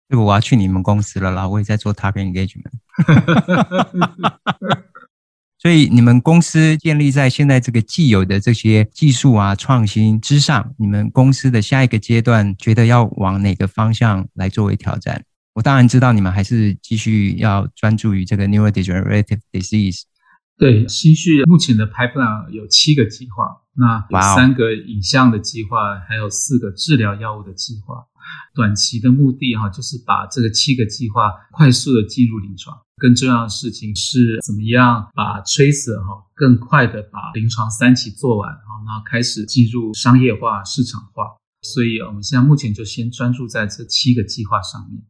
[0.10, 2.72] 这个我要去你们公司了啦，我也在做 target engagement。
[5.62, 15.22] 所以你们公司建立在现在这个既有的这些技术啊创新之上，你们公司的下一个阶段觉得要往哪个方向来作为挑战？
[15.56, 20.04] 我当然知道你们还是继续要专注于这个 neurodegenerative disease。
[20.58, 23.44] 对，新序目前的 pipeline 有七个计划，
[23.76, 28.06] 那有三个影像的计划，还有四个治疗药物的计划。
[28.54, 32.78] 短期的目的哈，就是把这个七个计划快速的进入临床。
[32.98, 38.50] 更重要的事情是怎么样把 tracer 哈更快的把临床三期做完，
[38.86, 41.24] 然后开始进入商业化、市场化。
[41.62, 45.02] 所以我们现在目前就先专注在这七个计划上面。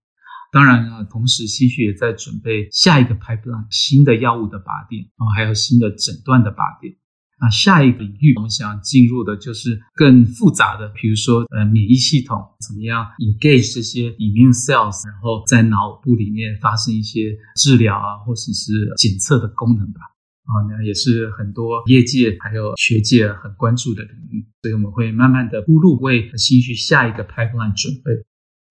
[0.51, 6.95] 当然呢，同时新序也在准备下一个 pipeline 新的药物的靶点啊，还有新的诊断的靶点。
[7.41, 20.01] 那下一个领域，我们想进入的就是更复杂的，比如说，呃，免疫系统怎么样 engage 这些 immune cells，然后在脑部里面发生一些治疗啊，或者是检测的功能吧。
[20.49, 28.11] 啊，那也是很多业界还有学界很关注的领域，所以我们会慢慢的铺路，为新序下一个 pipeline 准备。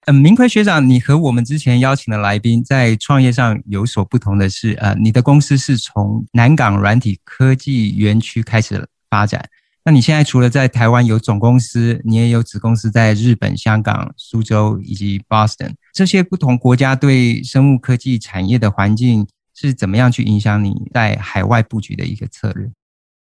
[0.09, 9.47] 嗯，明奎学长，你和我们之前邀请的来宾在创业上有所不同的是，呃，你的公司是从南港软体科技园区开始发展。
[9.85, 22.71] 那你现在除了在台湾有总公司，你也有子公司在日本、香港、苏州以及 Boston 这些不同国家对生物科技产业的环境是怎么样去影响你在海外布局的一个策略？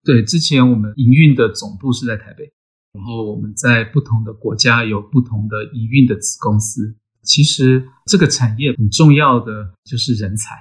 [0.06, 2.54] 对，之前我们营运的总部是在台北。
[2.94, 6.96] 然后我们在不同的国家有不同的营运的子公司。
[7.24, 10.56] 其实这个产业很重要的就是人才，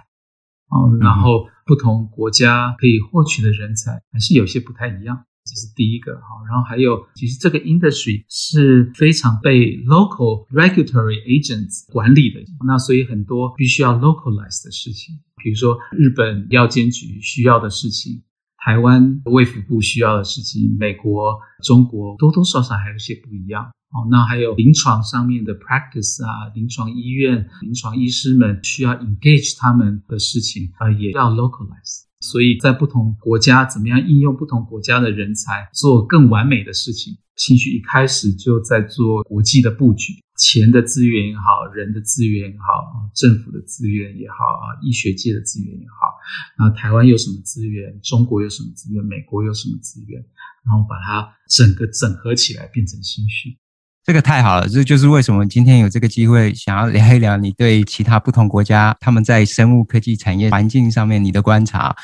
[0.69, 6.27] 哦，然后不同国家可以获取的人才还是有些不太一样，这是第一个哈。
[6.47, 18.23] 然后还有，其实这个 industry 是非常被 local regulatory agents 管理的，那所以很多必须要 localize 的事情，比如说日本药监局需要的事情。
[18.65, 24.07] 台湾卫福部需要的事情，美国、中国多多少少还有些不一样哦。
[24.11, 32.05] 那还有临床上面的 practice 啊，临床医院、临床医师们需要 engage 他们的事情啊，也要 localize。
[32.21, 37.17] 所以在不同国家，怎么样应用不同国家的人才做更完美的事情？
[37.37, 46.17] 新序一开始就在做国际的布局，钱的资源也好，人的资源也好，政府的资源也好啊，医学界的资源也好，
[46.57, 48.01] 那台湾有什么资源？
[48.01, 49.05] 中国有什么资源？
[49.05, 50.19] 美国有什么资源？
[50.65, 53.59] 然后把它整个整合起来，变成新序。
[54.03, 61.95] 这个太好了，这就是为什么今天有这个机会，想要聊一聊你对其他不同国家他们在生物科技产业环境上面你的观察。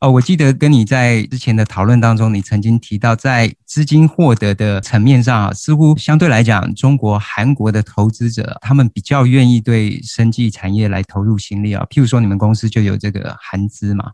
[0.00, 11.86] 哦，我记得跟你在之前的讨论当中，你曾经提到，在资金获得的层面上啊，似乎相对来讲，中国、韩国的投资者他们比较愿意对生技产业来投入心力啊。
[11.88, 14.12] 譬如说，你们公司就有这个韩资嘛。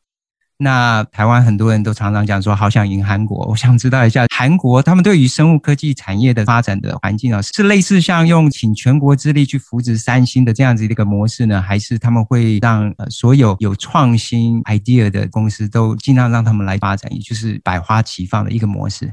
[0.62, 3.44] 那台湾很多人都常常讲说，好想赢韩国。
[3.48, 19.12] 我想知道一下，韩国他们对于生物科技产业的发展的环境啊，是类似像用请全国之力去扶植三星的这样子的一个模式呢，还是他们会让呃所有有创新 idea 的公司都尽量让他们来发展，也就是百花齐放的一个模式？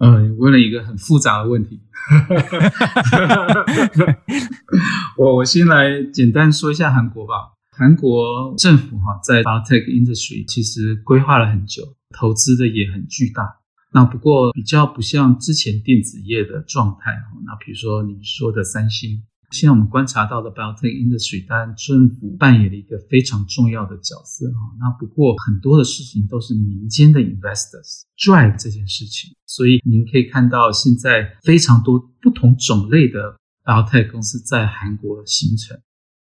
[0.00, 1.80] 嗯，问了一个很复杂的问题。
[5.16, 7.52] 我我先来简单说一下韩国吧。
[7.74, 13.60] 韩国政府哈在 biotech industry 其实规划了很久，投资的也很巨大。
[13.94, 17.32] 那不过比较不像之前电子业的状态哈。
[17.46, 24.76] 那比如说你说的三星，现在我们观察到的 biotech industry，当然政府扮演了一个非常重要的角色啊。
[24.78, 35.80] 那不过很多的事情都是民间的 investors drive 这件事情，所以您可以看到现在非常多不同种类的 biotech 公司在韩国形成。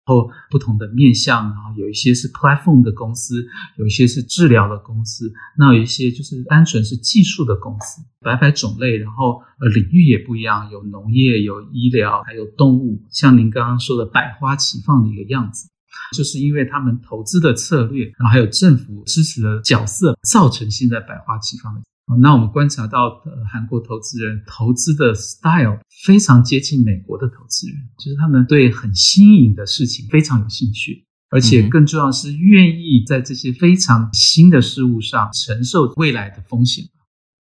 [0.08, 3.46] 后不同的面向，然后有一些是 platform 的公司，
[3.78, 15.70] 有一些是治疗的公司，那有一些就是单纯是技术的公司，白白种类，然后呃领域也不一样，有农业，有医疗，还有动物，像您刚刚说的百花齐放的一个样子，
[16.16, 21.82] 就是因为他们投资的策略，然后还有政府支持的角色，造成现在百花齐放的。
[22.16, 36.86] 那我们观察到的韩国投资人投资的 style 非常接近美国的投资人，就是他们对很新颖的事情非常有兴趣，而且更重要是愿意在这些非常新的事物上承受未来的风险。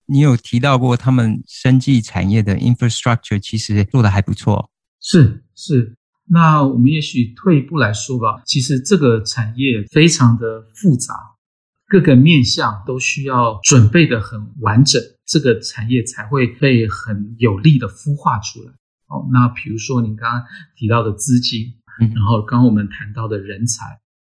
[0.07, 4.71] 你有提到过他们生技产业的 infrastructure 其实做得还不错。
[5.01, 5.95] 是是，
[6.29, 11.36] 那我们也许退一步来说吧，其实这个产业非常的复杂。
[11.89, 18.73] 各个面向都需要准备得很完整，这个产业才会被很有力的孵化出来。
[19.07, 20.45] 哦，那比如说您刚刚
[20.77, 21.75] 提到的资金，
[22.15, 23.85] 然后刚刚我们谈到的人才，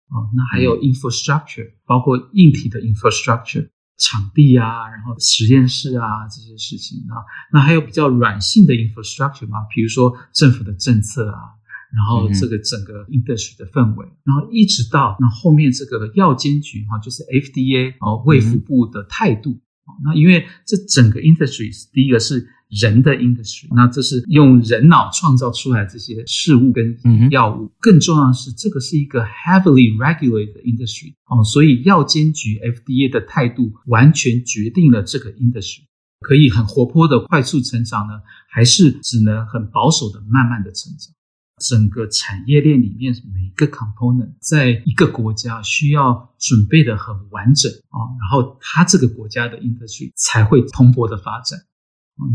[0.07, 7.19] 哦，那还有 infrastructure，包括硬体的 infrastructure，场地啊，然后实验室啊这些事情啊，
[7.51, 11.58] 那还有比较软性的 infrastructure 嘛，比如说政府的政策啊。
[11.95, 19.59] 然后这个整个 industry 的氛围，然后一直到那后面这个药监局哈，就是 FDA 哦，卫福部的态度。
[20.03, 26.95] 那因为这整个 industry，第一个是人的 industry，那这是用人脑创造出来这些事物跟
[27.31, 27.71] 药物。
[27.79, 35.81] 更重要的是，这个是一个 heavily regulated industry 哦，所以药监局 FDA 的态度完全决定了这个 industry
[36.19, 38.13] 可以很活泼的快速成长呢，
[38.51, 41.11] 还是只能很保守的慢慢的成长。
[41.59, 51.59] 整个产业链里面每一个 component，在一个国家需要准备的很完整啊，然后它这个国家的 industry 才会蓬勃的发展。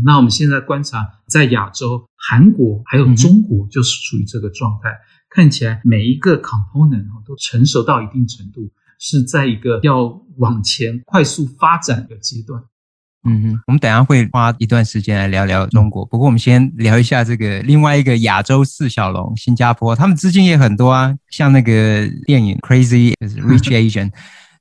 [0.03, 4.89] 那我们现在观察，在亚洲，韩国还有中国就是处于这个状态，
[5.29, 10.05] 看起来每一个 component 都成熟到一定程度，是在一个要
[10.37, 12.63] 往前快速发展的阶段。
[13.27, 16.05] 嗯哼，我们等一下会花一段时间来聊聊中国。
[16.05, 21.11] 不过我们先聊一下这个另外一个亚洲四小龙——新加坡，他们资金也很多啊。
[21.31, 24.09] 像那个电影《Crazy Rich Asian》，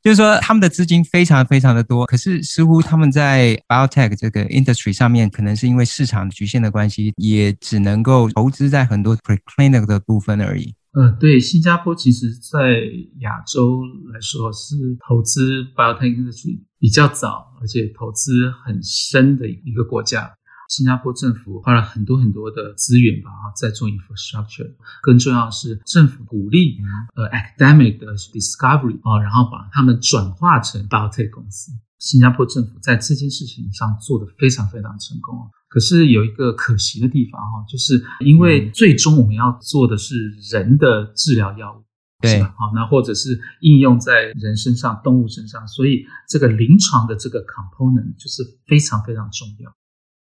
[0.02, 2.06] 就是说他们的资金非常非常的多。
[2.06, 10.74] 可是似乎他们在 biotech 这个 industry 上面，可能是因为市场局限的关系，也只能够投资在很多 preclinical 的部分而已。
[10.94, 12.82] 呃，对，新加坡其实在
[13.18, 13.82] 亚洲
[14.12, 20.32] 来说是投资 biotech industry 比较早，而且投资很深的一个国家。
[20.68, 24.70] 新加坡政府花了很多很多的资源吧，啊在做 infrastructure。
[25.02, 26.78] 更重要的是，政府鼓励
[27.16, 31.72] 呃 academic 的 discovery 啊，然后把他们转化成 biotech 公司。
[31.98, 35.50] 新加坡政府在这件事情上做得非常非常成功。
[35.74, 41.82] 可是有一个可惜的地方哈，就是因为最终我们要做的是人的治疗药物，
[42.20, 49.74] 对，好，那或者是应用在人身上、动物身上，所以这个临床的这个 component 就是非常非常重要。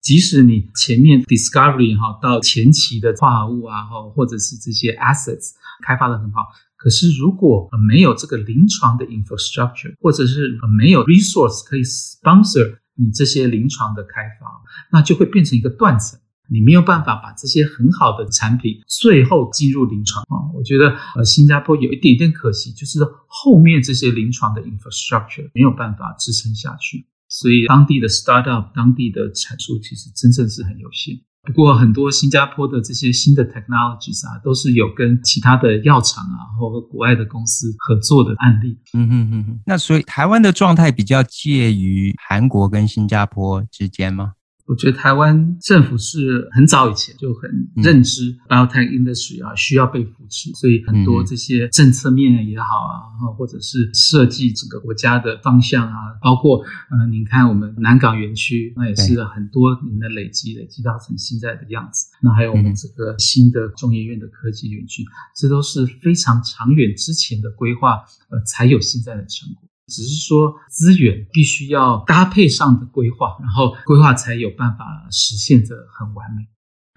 [0.00, 3.84] 即使你前面 discovery 哈到前期的化合物啊，
[4.16, 5.52] 或者是这些 assets
[5.86, 12.78] 开发的很好，可是如果没有这个临床的 infrastructure，或者是没有 resource 可以 sponsor。
[12.98, 14.46] 你这些临床的开发，
[14.90, 16.18] 那就会变成一个断层，
[16.50, 20.36] 你没有办法把这些很好的产品最后进入临床啊。
[20.52, 31.20] 我觉得呃，新加坡有一点点可惜，就是后面这些临床的 infrastructure 没有办法支撑下去，所以当地的 startup，当地的产出其实真正是很有限。
[31.48, 38.78] 不过很多新加坡的这些新的 technologies 啊，都是有跟其他的药厂啊，或者国外的公司合作的案例。
[38.94, 39.60] 嗯哼哼哼。
[39.66, 44.32] 那所以台湾的状态比较介于韩国跟新加坡之间吗？
[44.68, 56.58] 我觉得台湾政府是很早以前就很认知 biotech industry 啊，需要被扶持，所以很多这些政策面也好啊，或者是设计整个国家的方向啊，包括
[56.90, 62.08] 呃，您看我们南港园区，那也是很多年的累积，累积到成现在的样子。
[62.20, 65.02] 那还有我们这个新的中研院的科技园区，
[65.34, 69.67] 这都是非常长远之前的规划，呃，才有现在的成果。
[69.88, 76.46] 只是说资源必须要搭配上的规划，然后规划才有办法实现的很完美。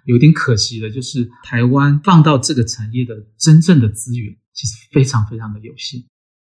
[0.06, 6.02] 有点可惜的就是台湾放到这个产业的真正的资源其实非常非常的有限。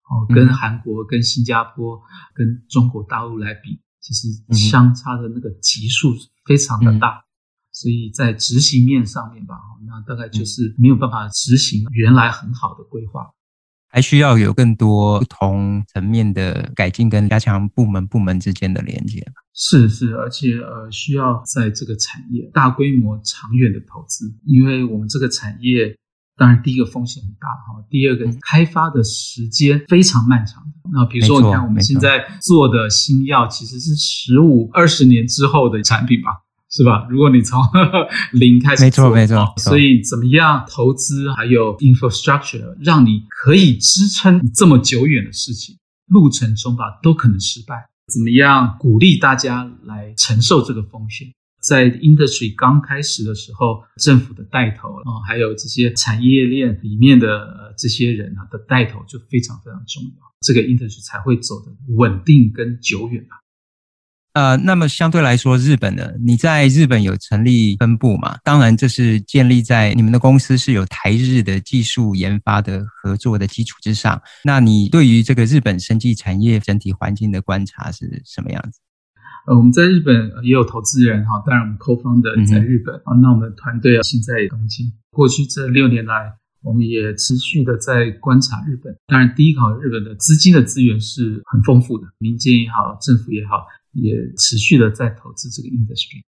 [0.09, 2.01] 哦，跟韩国、跟新加坡、
[2.33, 6.15] 跟中国大陆来比，其实相差的那个级数
[6.45, 7.25] 非常的大。
[7.71, 13.29] 所以在执行面上面吧，那大概就是没有办法执行原来很好的规划，
[13.89, 19.25] 还需要有更多不同层面的改进跟加强部门部门之间的连接。
[19.53, 25.95] 是是，而且呃，需要在这个产业大规模长远的投资，因为我们这个产业。
[26.37, 27.85] 当然，第一个风险很大哈。
[27.89, 30.63] 第二个，开发的时间非常漫长。
[30.93, 36.29] 那比如说，你看我们现在做的新药，其实是十五、二十年之后的产品吧，
[36.71, 37.07] 是吧？
[37.09, 37.59] 如果你从
[38.33, 39.53] 零开始，没错没错。
[39.57, 47.89] 所以，怎么样投资还有 infrastructure，让你可以支撑这么久远的事情，路程中吧都可能失败。
[48.13, 51.27] 怎么样鼓励大家来承受这个风险？
[51.61, 63.35] 在 industry 刚开始的时候，政府的带头啊，还有这些产业链里面的这些人啊的带头就非常非常重要，这个 industry 才会走得稳定跟久远吧。
[64.39, 68.37] 呃，那么相对来说，日本呢，你在日本有成立分部嘛？
[68.41, 74.21] 当然，这是建立在你们的公司是有台日的技术研发的合作的基础之上。
[74.45, 78.79] 那你对于这个日本生技产业整体环境的观察是什么样子？
[79.45, 84.89] 呃，我们在日本也有投资人哈，当然我们 co-founder 在日本啊，那我们团队啊现在也东京。
[85.11, 86.31] 过去这六年来，
[86.63, 88.95] 我们也持续的在观察日本。
[89.07, 96.21] 当然，第一个，日本的资金的资源是很丰富的，民间也好，政府也好，也持续的在投资这个 industry。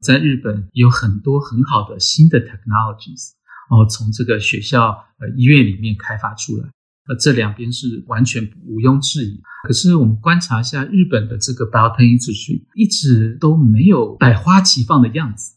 [0.00, 3.32] 在日本有很多很好的新的 technologies，
[3.70, 6.68] 然后从这个学校、呃医院里面开发出来。
[7.08, 9.40] 呃，这两边是完全毋庸置疑。
[9.66, 15.56] 可是我们观察一下日本的这个 biotech industry，一直都没有百花齐放的样子。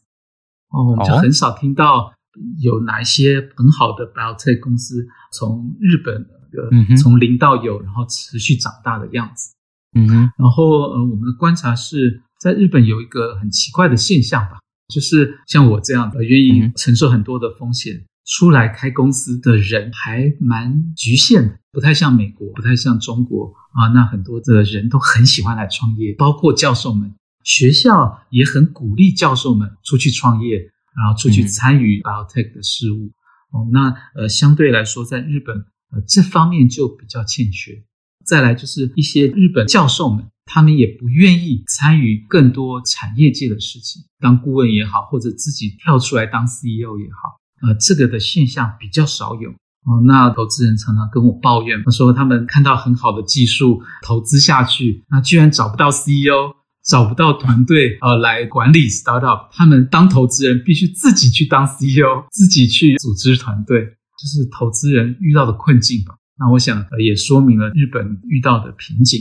[0.70, 2.14] 哦，我们就很少听到
[2.58, 9.54] 有哪一些很好的 biotech 公司从日本的从零到有，然后持续长大的样子。
[9.94, 10.32] 嗯哼。
[10.38, 14.58] 然后呃，我们的观察是在日本有一个很奇怪的现象吧，
[14.92, 18.04] 就是像我这样的愿意承受很多的风险。
[18.24, 23.88] 出来开公司的人还蛮局限的，不太像美国，不太像中国啊。
[23.88, 27.12] 那很多的人都很喜欢来创业，包括教授们，
[27.42, 30.56] 学校也很鼓励教授们出去创业，
[30.96, 33.10] 然后出去参与 biotech 的事务。
[33.50, 35.56] 哦，那呃，相对来说，在日本
[35.90, 37.82] 呃这方面就比较欠缺。
[38.24, 47.40] 再来就是一些日本教授们，他们也不愿意参与更多产业界的事情，当顾问也好，或者自己跳出来当 CEO 也好。
[47.62, 50.02] 呃，这个的现象比较少有哦。
[50.04, 56.54] 那投资人常常跟我抱怨，他说他们看到很好的技术投资下去，那居然找不到 CEO，
[56.84, 66.16] 找不到团队呃来管理 startup，他们当投资人必须自己去当 CEO，自己去组织团队，就是投资人遇到的困境吧。
[66.42, 69.20] 那我想也说明了日本遇到的瓶颈。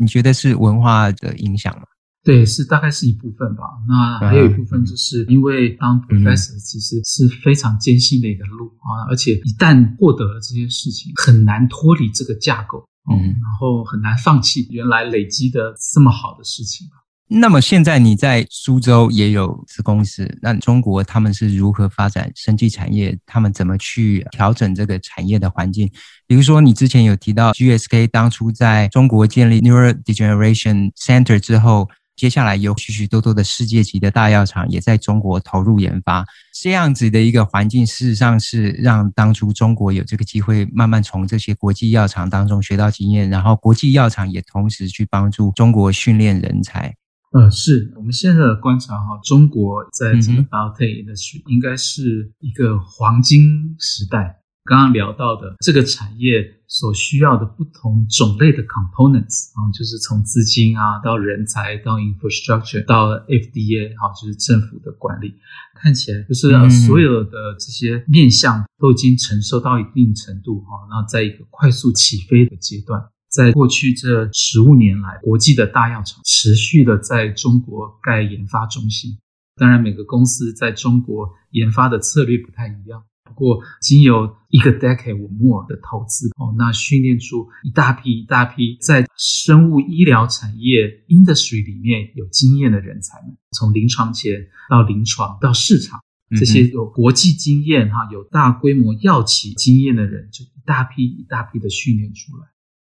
[0.00, 1.82] 你觉得是文化的影响吗？
[2.22, 3.64] 对，是大概是一部分吧。
[3.88, 16.86] 那还有一部分，就是因为当 professor 其实是非常艰辛的一个路啊，而且一旦获得了这些事情，很难脱离这个架构，嗯，然后很难放弃原来累积的这么好的事情。
[17.32, 23.16] 那么现在你在苏州也有子公司，那中国他们是如何发展生技产业？
[23.24, 25.88] 他们怎么去调整这个产业的环境？
[26.26, 31.88] 比如说，你之前有提到 GSK 当初在中国建立 Neurodegeneration Center 之后。
[32.16, 36.22] 接下来有许许多多的世界级的大药厂也在中国投入研发，
[36.52, 46.94] 这样子的一个环境，事实上是让当初中国有这个机会慢慢从这些国际药厂当中学到经验，然后国际药厂也同时去帮助中国训练人才。
[47.32, 54.36] 呃，是我们现在的观察哈，中国在这个 biotech 的是应该是一个黄金时代。
[54.64, 65.34] 刚刚聊到的这个产业所需要的不同种类的 components 啊，就是从资金啊到人才到 infrastructure 到 FDA 哈，就是政府的管理，
[65.80, 66.50] 看起来就是
[66.86, 73.00] 所有的这些面向都已经承受到一定程度哈，然后在一个快速起飞的阶段。
[73.30, 79.18] 在过去这十五年来，国际的大药厂持续的在中国盖研发中心，
[79.56, 83.04] 当然每个公司在中国研发的策略不太一样。
[83.22, 96.00] 不过，经由一个 decade or more 的投资哦，那训练出一大批一大批在生物医疗产业 industry 里面有经验的人才们，从临床前到临床到市场，
[96.36, 102.48] 这些有国际经验哈，有大规模药企经验的人，就一大批一大批的训练出来。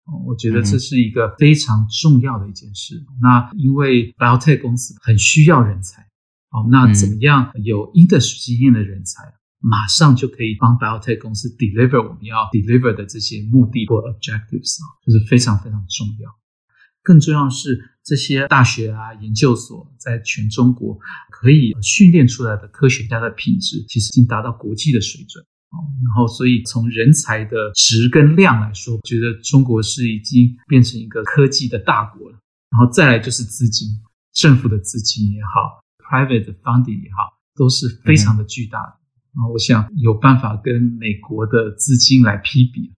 [0.06, 3.04] 哦，我觉得这是一个非常重要的一件事。
[3.20, 6.02] 那因为 biotech 公司很需要人才，
[6.50, 9.34] 哦，那怎么样有 industry 经验的人才？
[9.58, 16.30] 马上就可以帮 biotech 公司 deliver 我们要 deliver 的这些目的或 objectives 啊，就是非常非常重要。
[17.02, 20.96] 更重要的是，这些大学啊、研究所在全中国
[21.30, 25.44] 可以训练出来的科学家的品质，其实已经达到国际的水准。
[26.04, 32.38] 然后，所以从人才的值跟量来说，觉得中国是已经变成一个科技的大国了。
[32.70, 33.88] 然后再来就是资金，
[34.32, 38.96] 政府的资金也好，private 的 funding 也好，都是非常的巨大的。
[39.34, 42.92] 然后我想有办法跟美国的资金来匹比，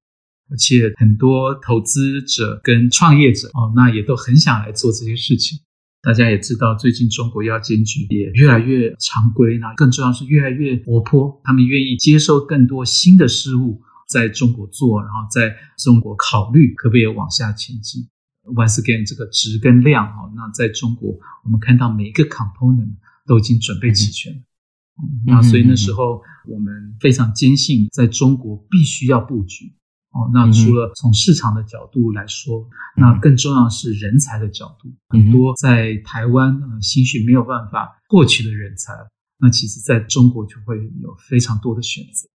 [0.51, 5.59] 而且很多投资者跟创业者哦，那也都很想来做这些事情。
[6.01, 18.09] 大家也知道，最近中国药监局也越来越常规，那更重要是越来越活泼，他们愿意接受更多新的事物在中国做，然后在中国考虑可不可以往下前进。
[18.44, 22.94] Once again，这个值跟量哦，那在中国我们看到每一个 component
[23.26, 24.38] 都已经准备齐全了。
[25.03, 29.74] 嗯，那所以那时候我们非常坚信，在中国必须要布局。
[30.11, 34.89] 哦，那除了从市场的角度来说，那更重要的是人才的角度。
[35.09, 38.93] 很多在台湾呃，兴许没有办法获取的人才，
[39.39, 42.29] 那其实在中国就会有非常多的选择。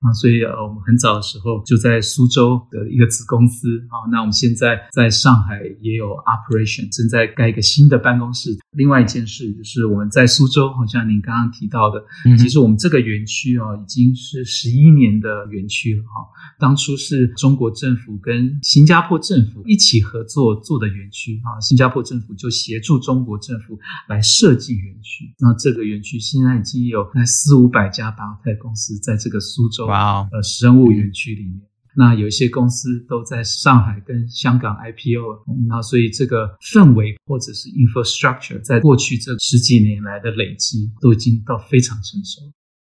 [0.00, 8.50] 啊，所以呃，我们很早的时候就在苏州的一个子公司啊，那我们现在在上海也有 operation，正在盖一个新的办公室。
[8.72, 12.04] 另外一件事就是我们在苏州，好像您刚刚提到的，
[12.36, 16.28] 其实我们这个园区哦，已经是十一年的园区了哈。
[16.58, 23.78] 当初是中国政府跟新加坡政府一起合作做的园区啊，新加坡政府就协助中国政府
[24.10, 25.24] 来设计园区。
[25.38, 29.85] 那这个园区现在已经有那四五百家半导体公司在这个苏州。
[29.86, 30.28] 哇哦！
[30.32, 31.60] 呃，生物园区里面，
[31.96, 42.42] 那有一些公司都在上海跟香港 IPO，那所以这个氛围或者是 infrastructure，在过去这十几年来的累积，都已经到非常成熟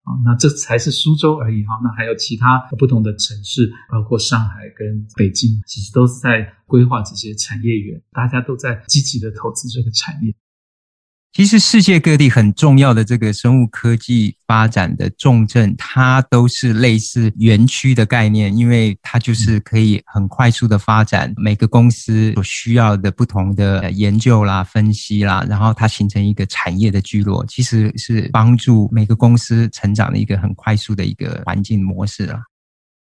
[0.03, 0.17] 啊。
[0.23, 10.33] 那这才是苏州而已哈，那还有其他不同的城市，包括上海跟北京，其实都是在规划这些产业园，大家都在积极的投资这个产业。
[11.35, 32.41] 其实世界各地很重要的这个生物科技发展的重镇，它都是类似园区的概念，因为它就是可以很快速的发展每个公司所需要的不同的研究啦、分析啦，然后它形成一个产业的聚落，其实是帮助每个公司成长的一个很快速的一个环境模式啦。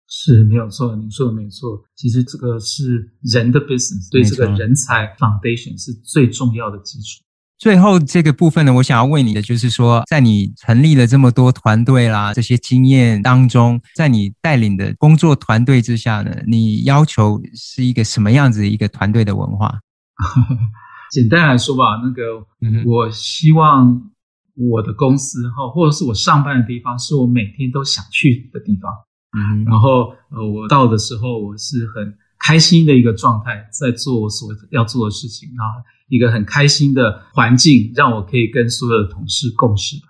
[0.08, 1.80] 是没有错，您说的没错。
[1.94, 7.23] 其实这个是人的 business，对这个人才 foundation 是最重要的基础。
[7.58, 19.80] 最后这个部分呢，我想要问你的就是说，在你成立了这么多团队啦，这些经验当中，在你带领的工作团队之下呢，你要求是一个什么样子的一个团队的文化？
[21.10, 22.44] 简单来说吧，那个
[22.84, 24.10] 我希望
[24.56, 28.92] 我的公司哈，或者是我上班的地方，是我每天都想去的地方。
[29.36, 32.14] 嗯，然后呃，我到的时候，我是很
[32.46, 35.64] 开心的一个状态，在做我所要做的事情啊。
[36.08, 40.08] 一个很开心的环境，让我可以跟所有的同事共事吧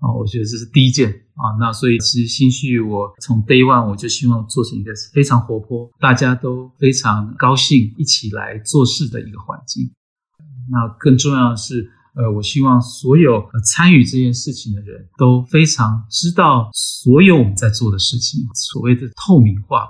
[0.00, 1.52] 啊，我觉得这是第一件啊。
[1.60, 9.90] 那所以其实兴旭，我从 day one 我就希望做成一个非常活泼，大家都非常高兴一起来做事的一个环境。
[10.70, 19.86] 那更重要的是，呃，我希望所有参与这件事情的人都非常知道所有我们在做的事情，所谓的透明化。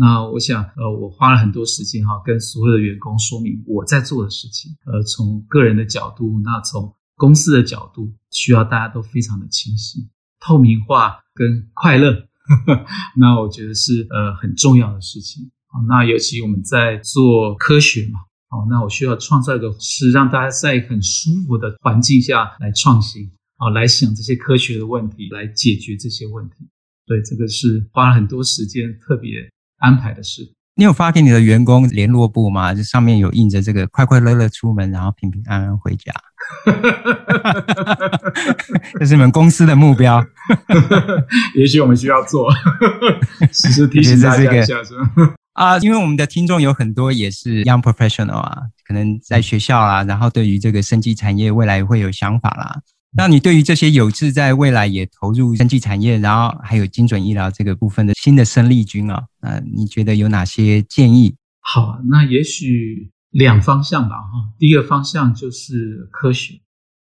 [0.00, 4.70] 那我想，呃，我花了很多时间哈，跟所有的员工说明我在做的事情。
[4.86, 12.12] 呃，从个人的角度，那从公司的角度，需要大家都非常的清晰、透明化跟快乐。
[12.12, 12.86] 呵呵，
[13.16, 15.50] 那我觉得是呃很重要的事情。
[15.88, 18.20] 那尤其我们在做科学嘛，
[18.50, 26.68] 好，那我需要创造一个是让大家在很舒服的环境下来创新啊，来想这些科学的问题，来解决这些问题。
[27.04, 29.50] 对，这个是花了很多时间，特别。
[29.78, 32.72] 安排的事，你有发给你的员工联络簿吗？
[32.72, 36.12] 这上面有印着这个“快快乐乐出门，然后平平安安回家”，
[39.00, 40.24] 这是你们公司的目标。
[41.56, 42.52] 也许我们需要做，
[43.52, 44.94] 其 实提醒大家一下是
[45.54, 52.80] 啊，因为我们的听众有很多也是 young professional 啊，可能在学校啊，然后对于这个生技产业未来会有想法啦。
[53.16, 61.34] 那你对于这些有志在未来也投入生技产业，然后还有精准医疗这个部分的新的生力军啊，那你觉得有哪些建议？
[61.60, 64.52] 好，那也许两方向吧，哈。
[64.58, 66.60] 第一个方向就是科学，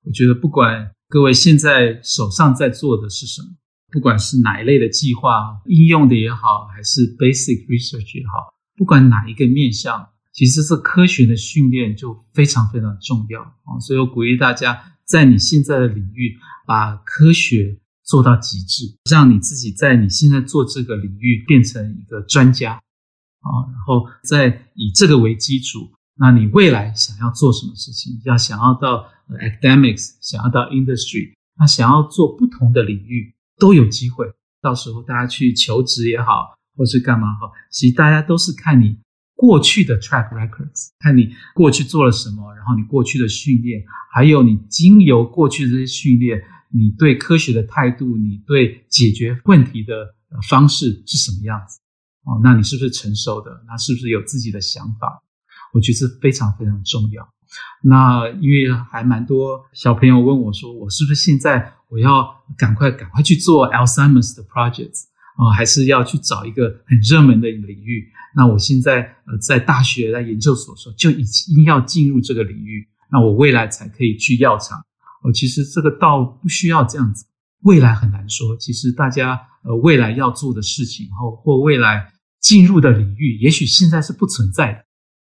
[0.04, 3.50] 我觉得不管各位现在手上在做的是什么，
[3.92, 13.80] 不管是哪一类的计划，应用的也好，还是 basic research 也好，不管哪一个面向，其实是科学的训练就非常非常重要啊。
[13.80, 14.82] 所以我鼓励大家。
[15.12, 22.76] 在你现在的领域，把科学做到极致，让你自己在你现在做这个领域变成一个专家
[23.42, 28.22] 啊，然后再以这个为基础，那你未来想要做什么事情？
[28.24, 34.32] 要想要到 academics，想要到 industry，那想要做不同的领域都有机会。
[34.62, 38.98] 到时候大家去求职也好，或是干嘛好，其实大家都是看你
[39.42, 43.84] 过去的 track records，看你过去做了什么，然后你过去的训练，
[44.14, 46.40] 还有你经由过去的这些训练，
[46.70, 50.14] 你对科学的态度，你对解决问题的
[50.48, 51.80] 方式是什么样子？
[52.26, 53.50] 哦，那你是不是成熟的？
[53.68, 55.24] 那是不是有自己的想法？
[55.74, 57.28] 我觉得这非常非常重要。
[57.84, 65.06] 那因为还蛮多小朋友问我说，我是不是现在我要赶快赶快去做 Alzheimer's 的 projects
[65.38, 68.12] 啊，还是要去找一个很热门的领域？
[68.36, 74.80] 那我现在呃在大学在研究所的时候就已经要进入这个领域，那我未来才可以去药厂。
[75.24, 77.26] 哦，其实这个倒不需要这样子，
[77.62, 78.56] 未来很难说。
[78.58, 84.86] 其实大家呃未来要做的事情，或或未来进入的领域，也许现在是不存在的。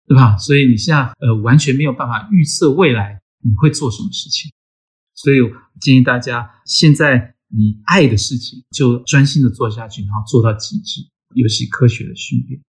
[0.10, 0.38] 对吧？
[0.38, 4.50] 所以你现在呃完全没有办法预测未来你会做什么事情，
[5.14, 5.40] 所以
[5.82, 11.02] 建议大家现在你爱的事情就专心的做下去，然后做到极致，
[11.36, 12.60] 尤其科学的训练。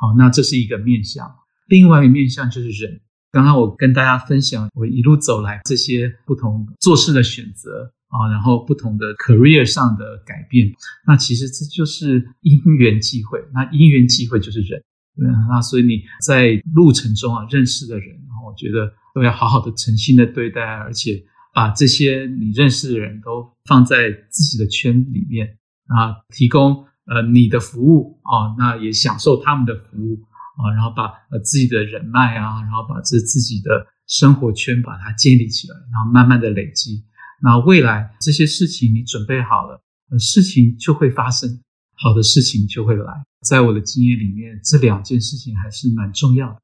[0.00, 1.26] 好，那这是一个面向。
[1.68, 3.00] 另外一个面向就是人。
[3.32, 10.72] 刚刚我跟大家分享我一路走来这些不同做事的选择啊，然后不同的 career 上的改变。
[11.06, 13.38] 那其实这就是因缘际会。
[13.52, 14.82] 那因缘际会就是人。
[15.16, 21.22] 对啊，那所以你在路程中啊认识的人，然后我觉得都要好好的诚心的对待，而且
[21.56, 30.20] 把这些你认识的人都放在自己的圈里面啊，提供呃你的服务啊，那也享受他们的服务
[30.60, 37.02] 啊，然后把呃自己的人脉啊，然后把这自己的生活圈把它建立起来，然后慢慢的累积，
[37.40, 39.80] 那未来这些事情你准备好了，
[40.10, 41.58] 呃，事情就会发生。
[41.98, 46.60] 好的事情就会来，在我的经验里面，这两件事情还是蛮重要的。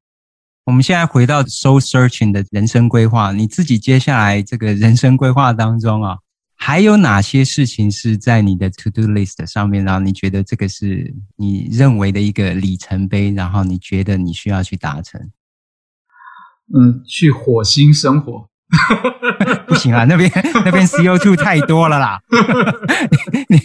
[0.64, 6.18] 我们现在回到 Soul Searching 的人生规划，你自己接下来这个人生规划当中啊，
[6.54, 9.84] 还有哪些事情是在你的 To Do List 上面？
[9.84, 15.20] 然后你觉得这个是你认为的一个里程碑，然后你觉得你需要去达成？
[16.72, 18.48] 嗯，去火星生活。
[19.68, 20.30] 不行啊，那边
[20.64, 22.18] 那边 CO2 太多了啦
[23.50, 23.58] 你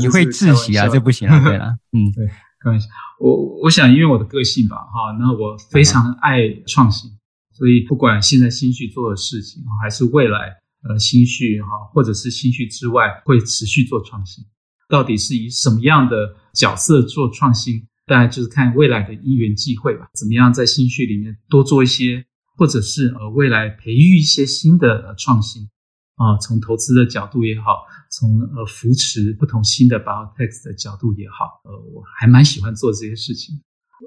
[0.00, 2.26] 你会窒息啊，这不行啊，对了，嗯，对，
[2.66, 2.88] 开玩笑，
[3.20, 7.08] 我我想因为我的个性吧，哈，那我非常爱创新，
[7.52, 10.52] 所以不管现在新旭做的事情，还是未来
[10.82, 14.44] 呃兴趣哈，或者是新旭之外会持续做创新，
[14.88, 22.26] 到底是以什么样的角色做创新，当然就是看未来的因缘际会吧，怎么样在兴趣里面多做一些。
[22.58, 25.68] 或者是呃未来培育一些新的创新。
[26.14, 27.84] 啊，从投资的角度也好，
[28.16, 33.60] 从呃扶持不同新的 biotech 的角度也好，呃我还蛮喜欢做这些事情。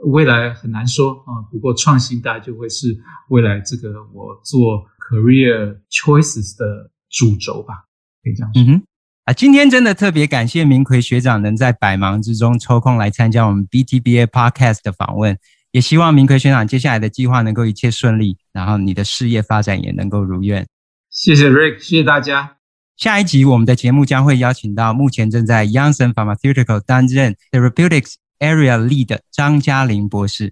[0.06, 2.98] 未来很难说啊，不过创新大概就会是
[3.30, 7.86] 未来这个我做 career choices 的主轴吧，
[8.24, 8.62] 可以这样说。
[8.64, 8.84] 嗯哼，
[9.26, 15.38] 啊，今天真的特别感谢明奎学长能在百忙之中抽空来参加我们 BTBA Podcast 的访问。
[15.72, 20.68] 也希望明奎学长接下来的计划能够一切顺利，然后你的事业发展也能够如愿。
[21.12, 22.59] 谢谢 Rick，谢谢大家。
[23.00, 30.52] 下一集我们的节目将会邀请到目前正在 Janssen Pharmaceutical 担任 Therapeutics Area Lead 的张嘉玲博士。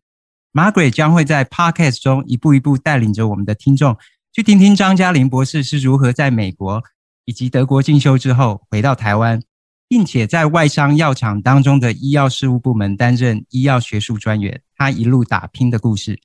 [0.54, 3.98] Margaret 将会在 Podcast 中一步一步带领着我们的听众，
[4.32, 6.82] 去听听张嘉玲博士是如何在美国
[7.26, 9.42] 以及德国进修之后回到台湾，
[9.90, 14.62] 并且在外商药厂当中的医药事务部门担任医药学术专员。
[14.78, 16.18] 他一路打拼的故事，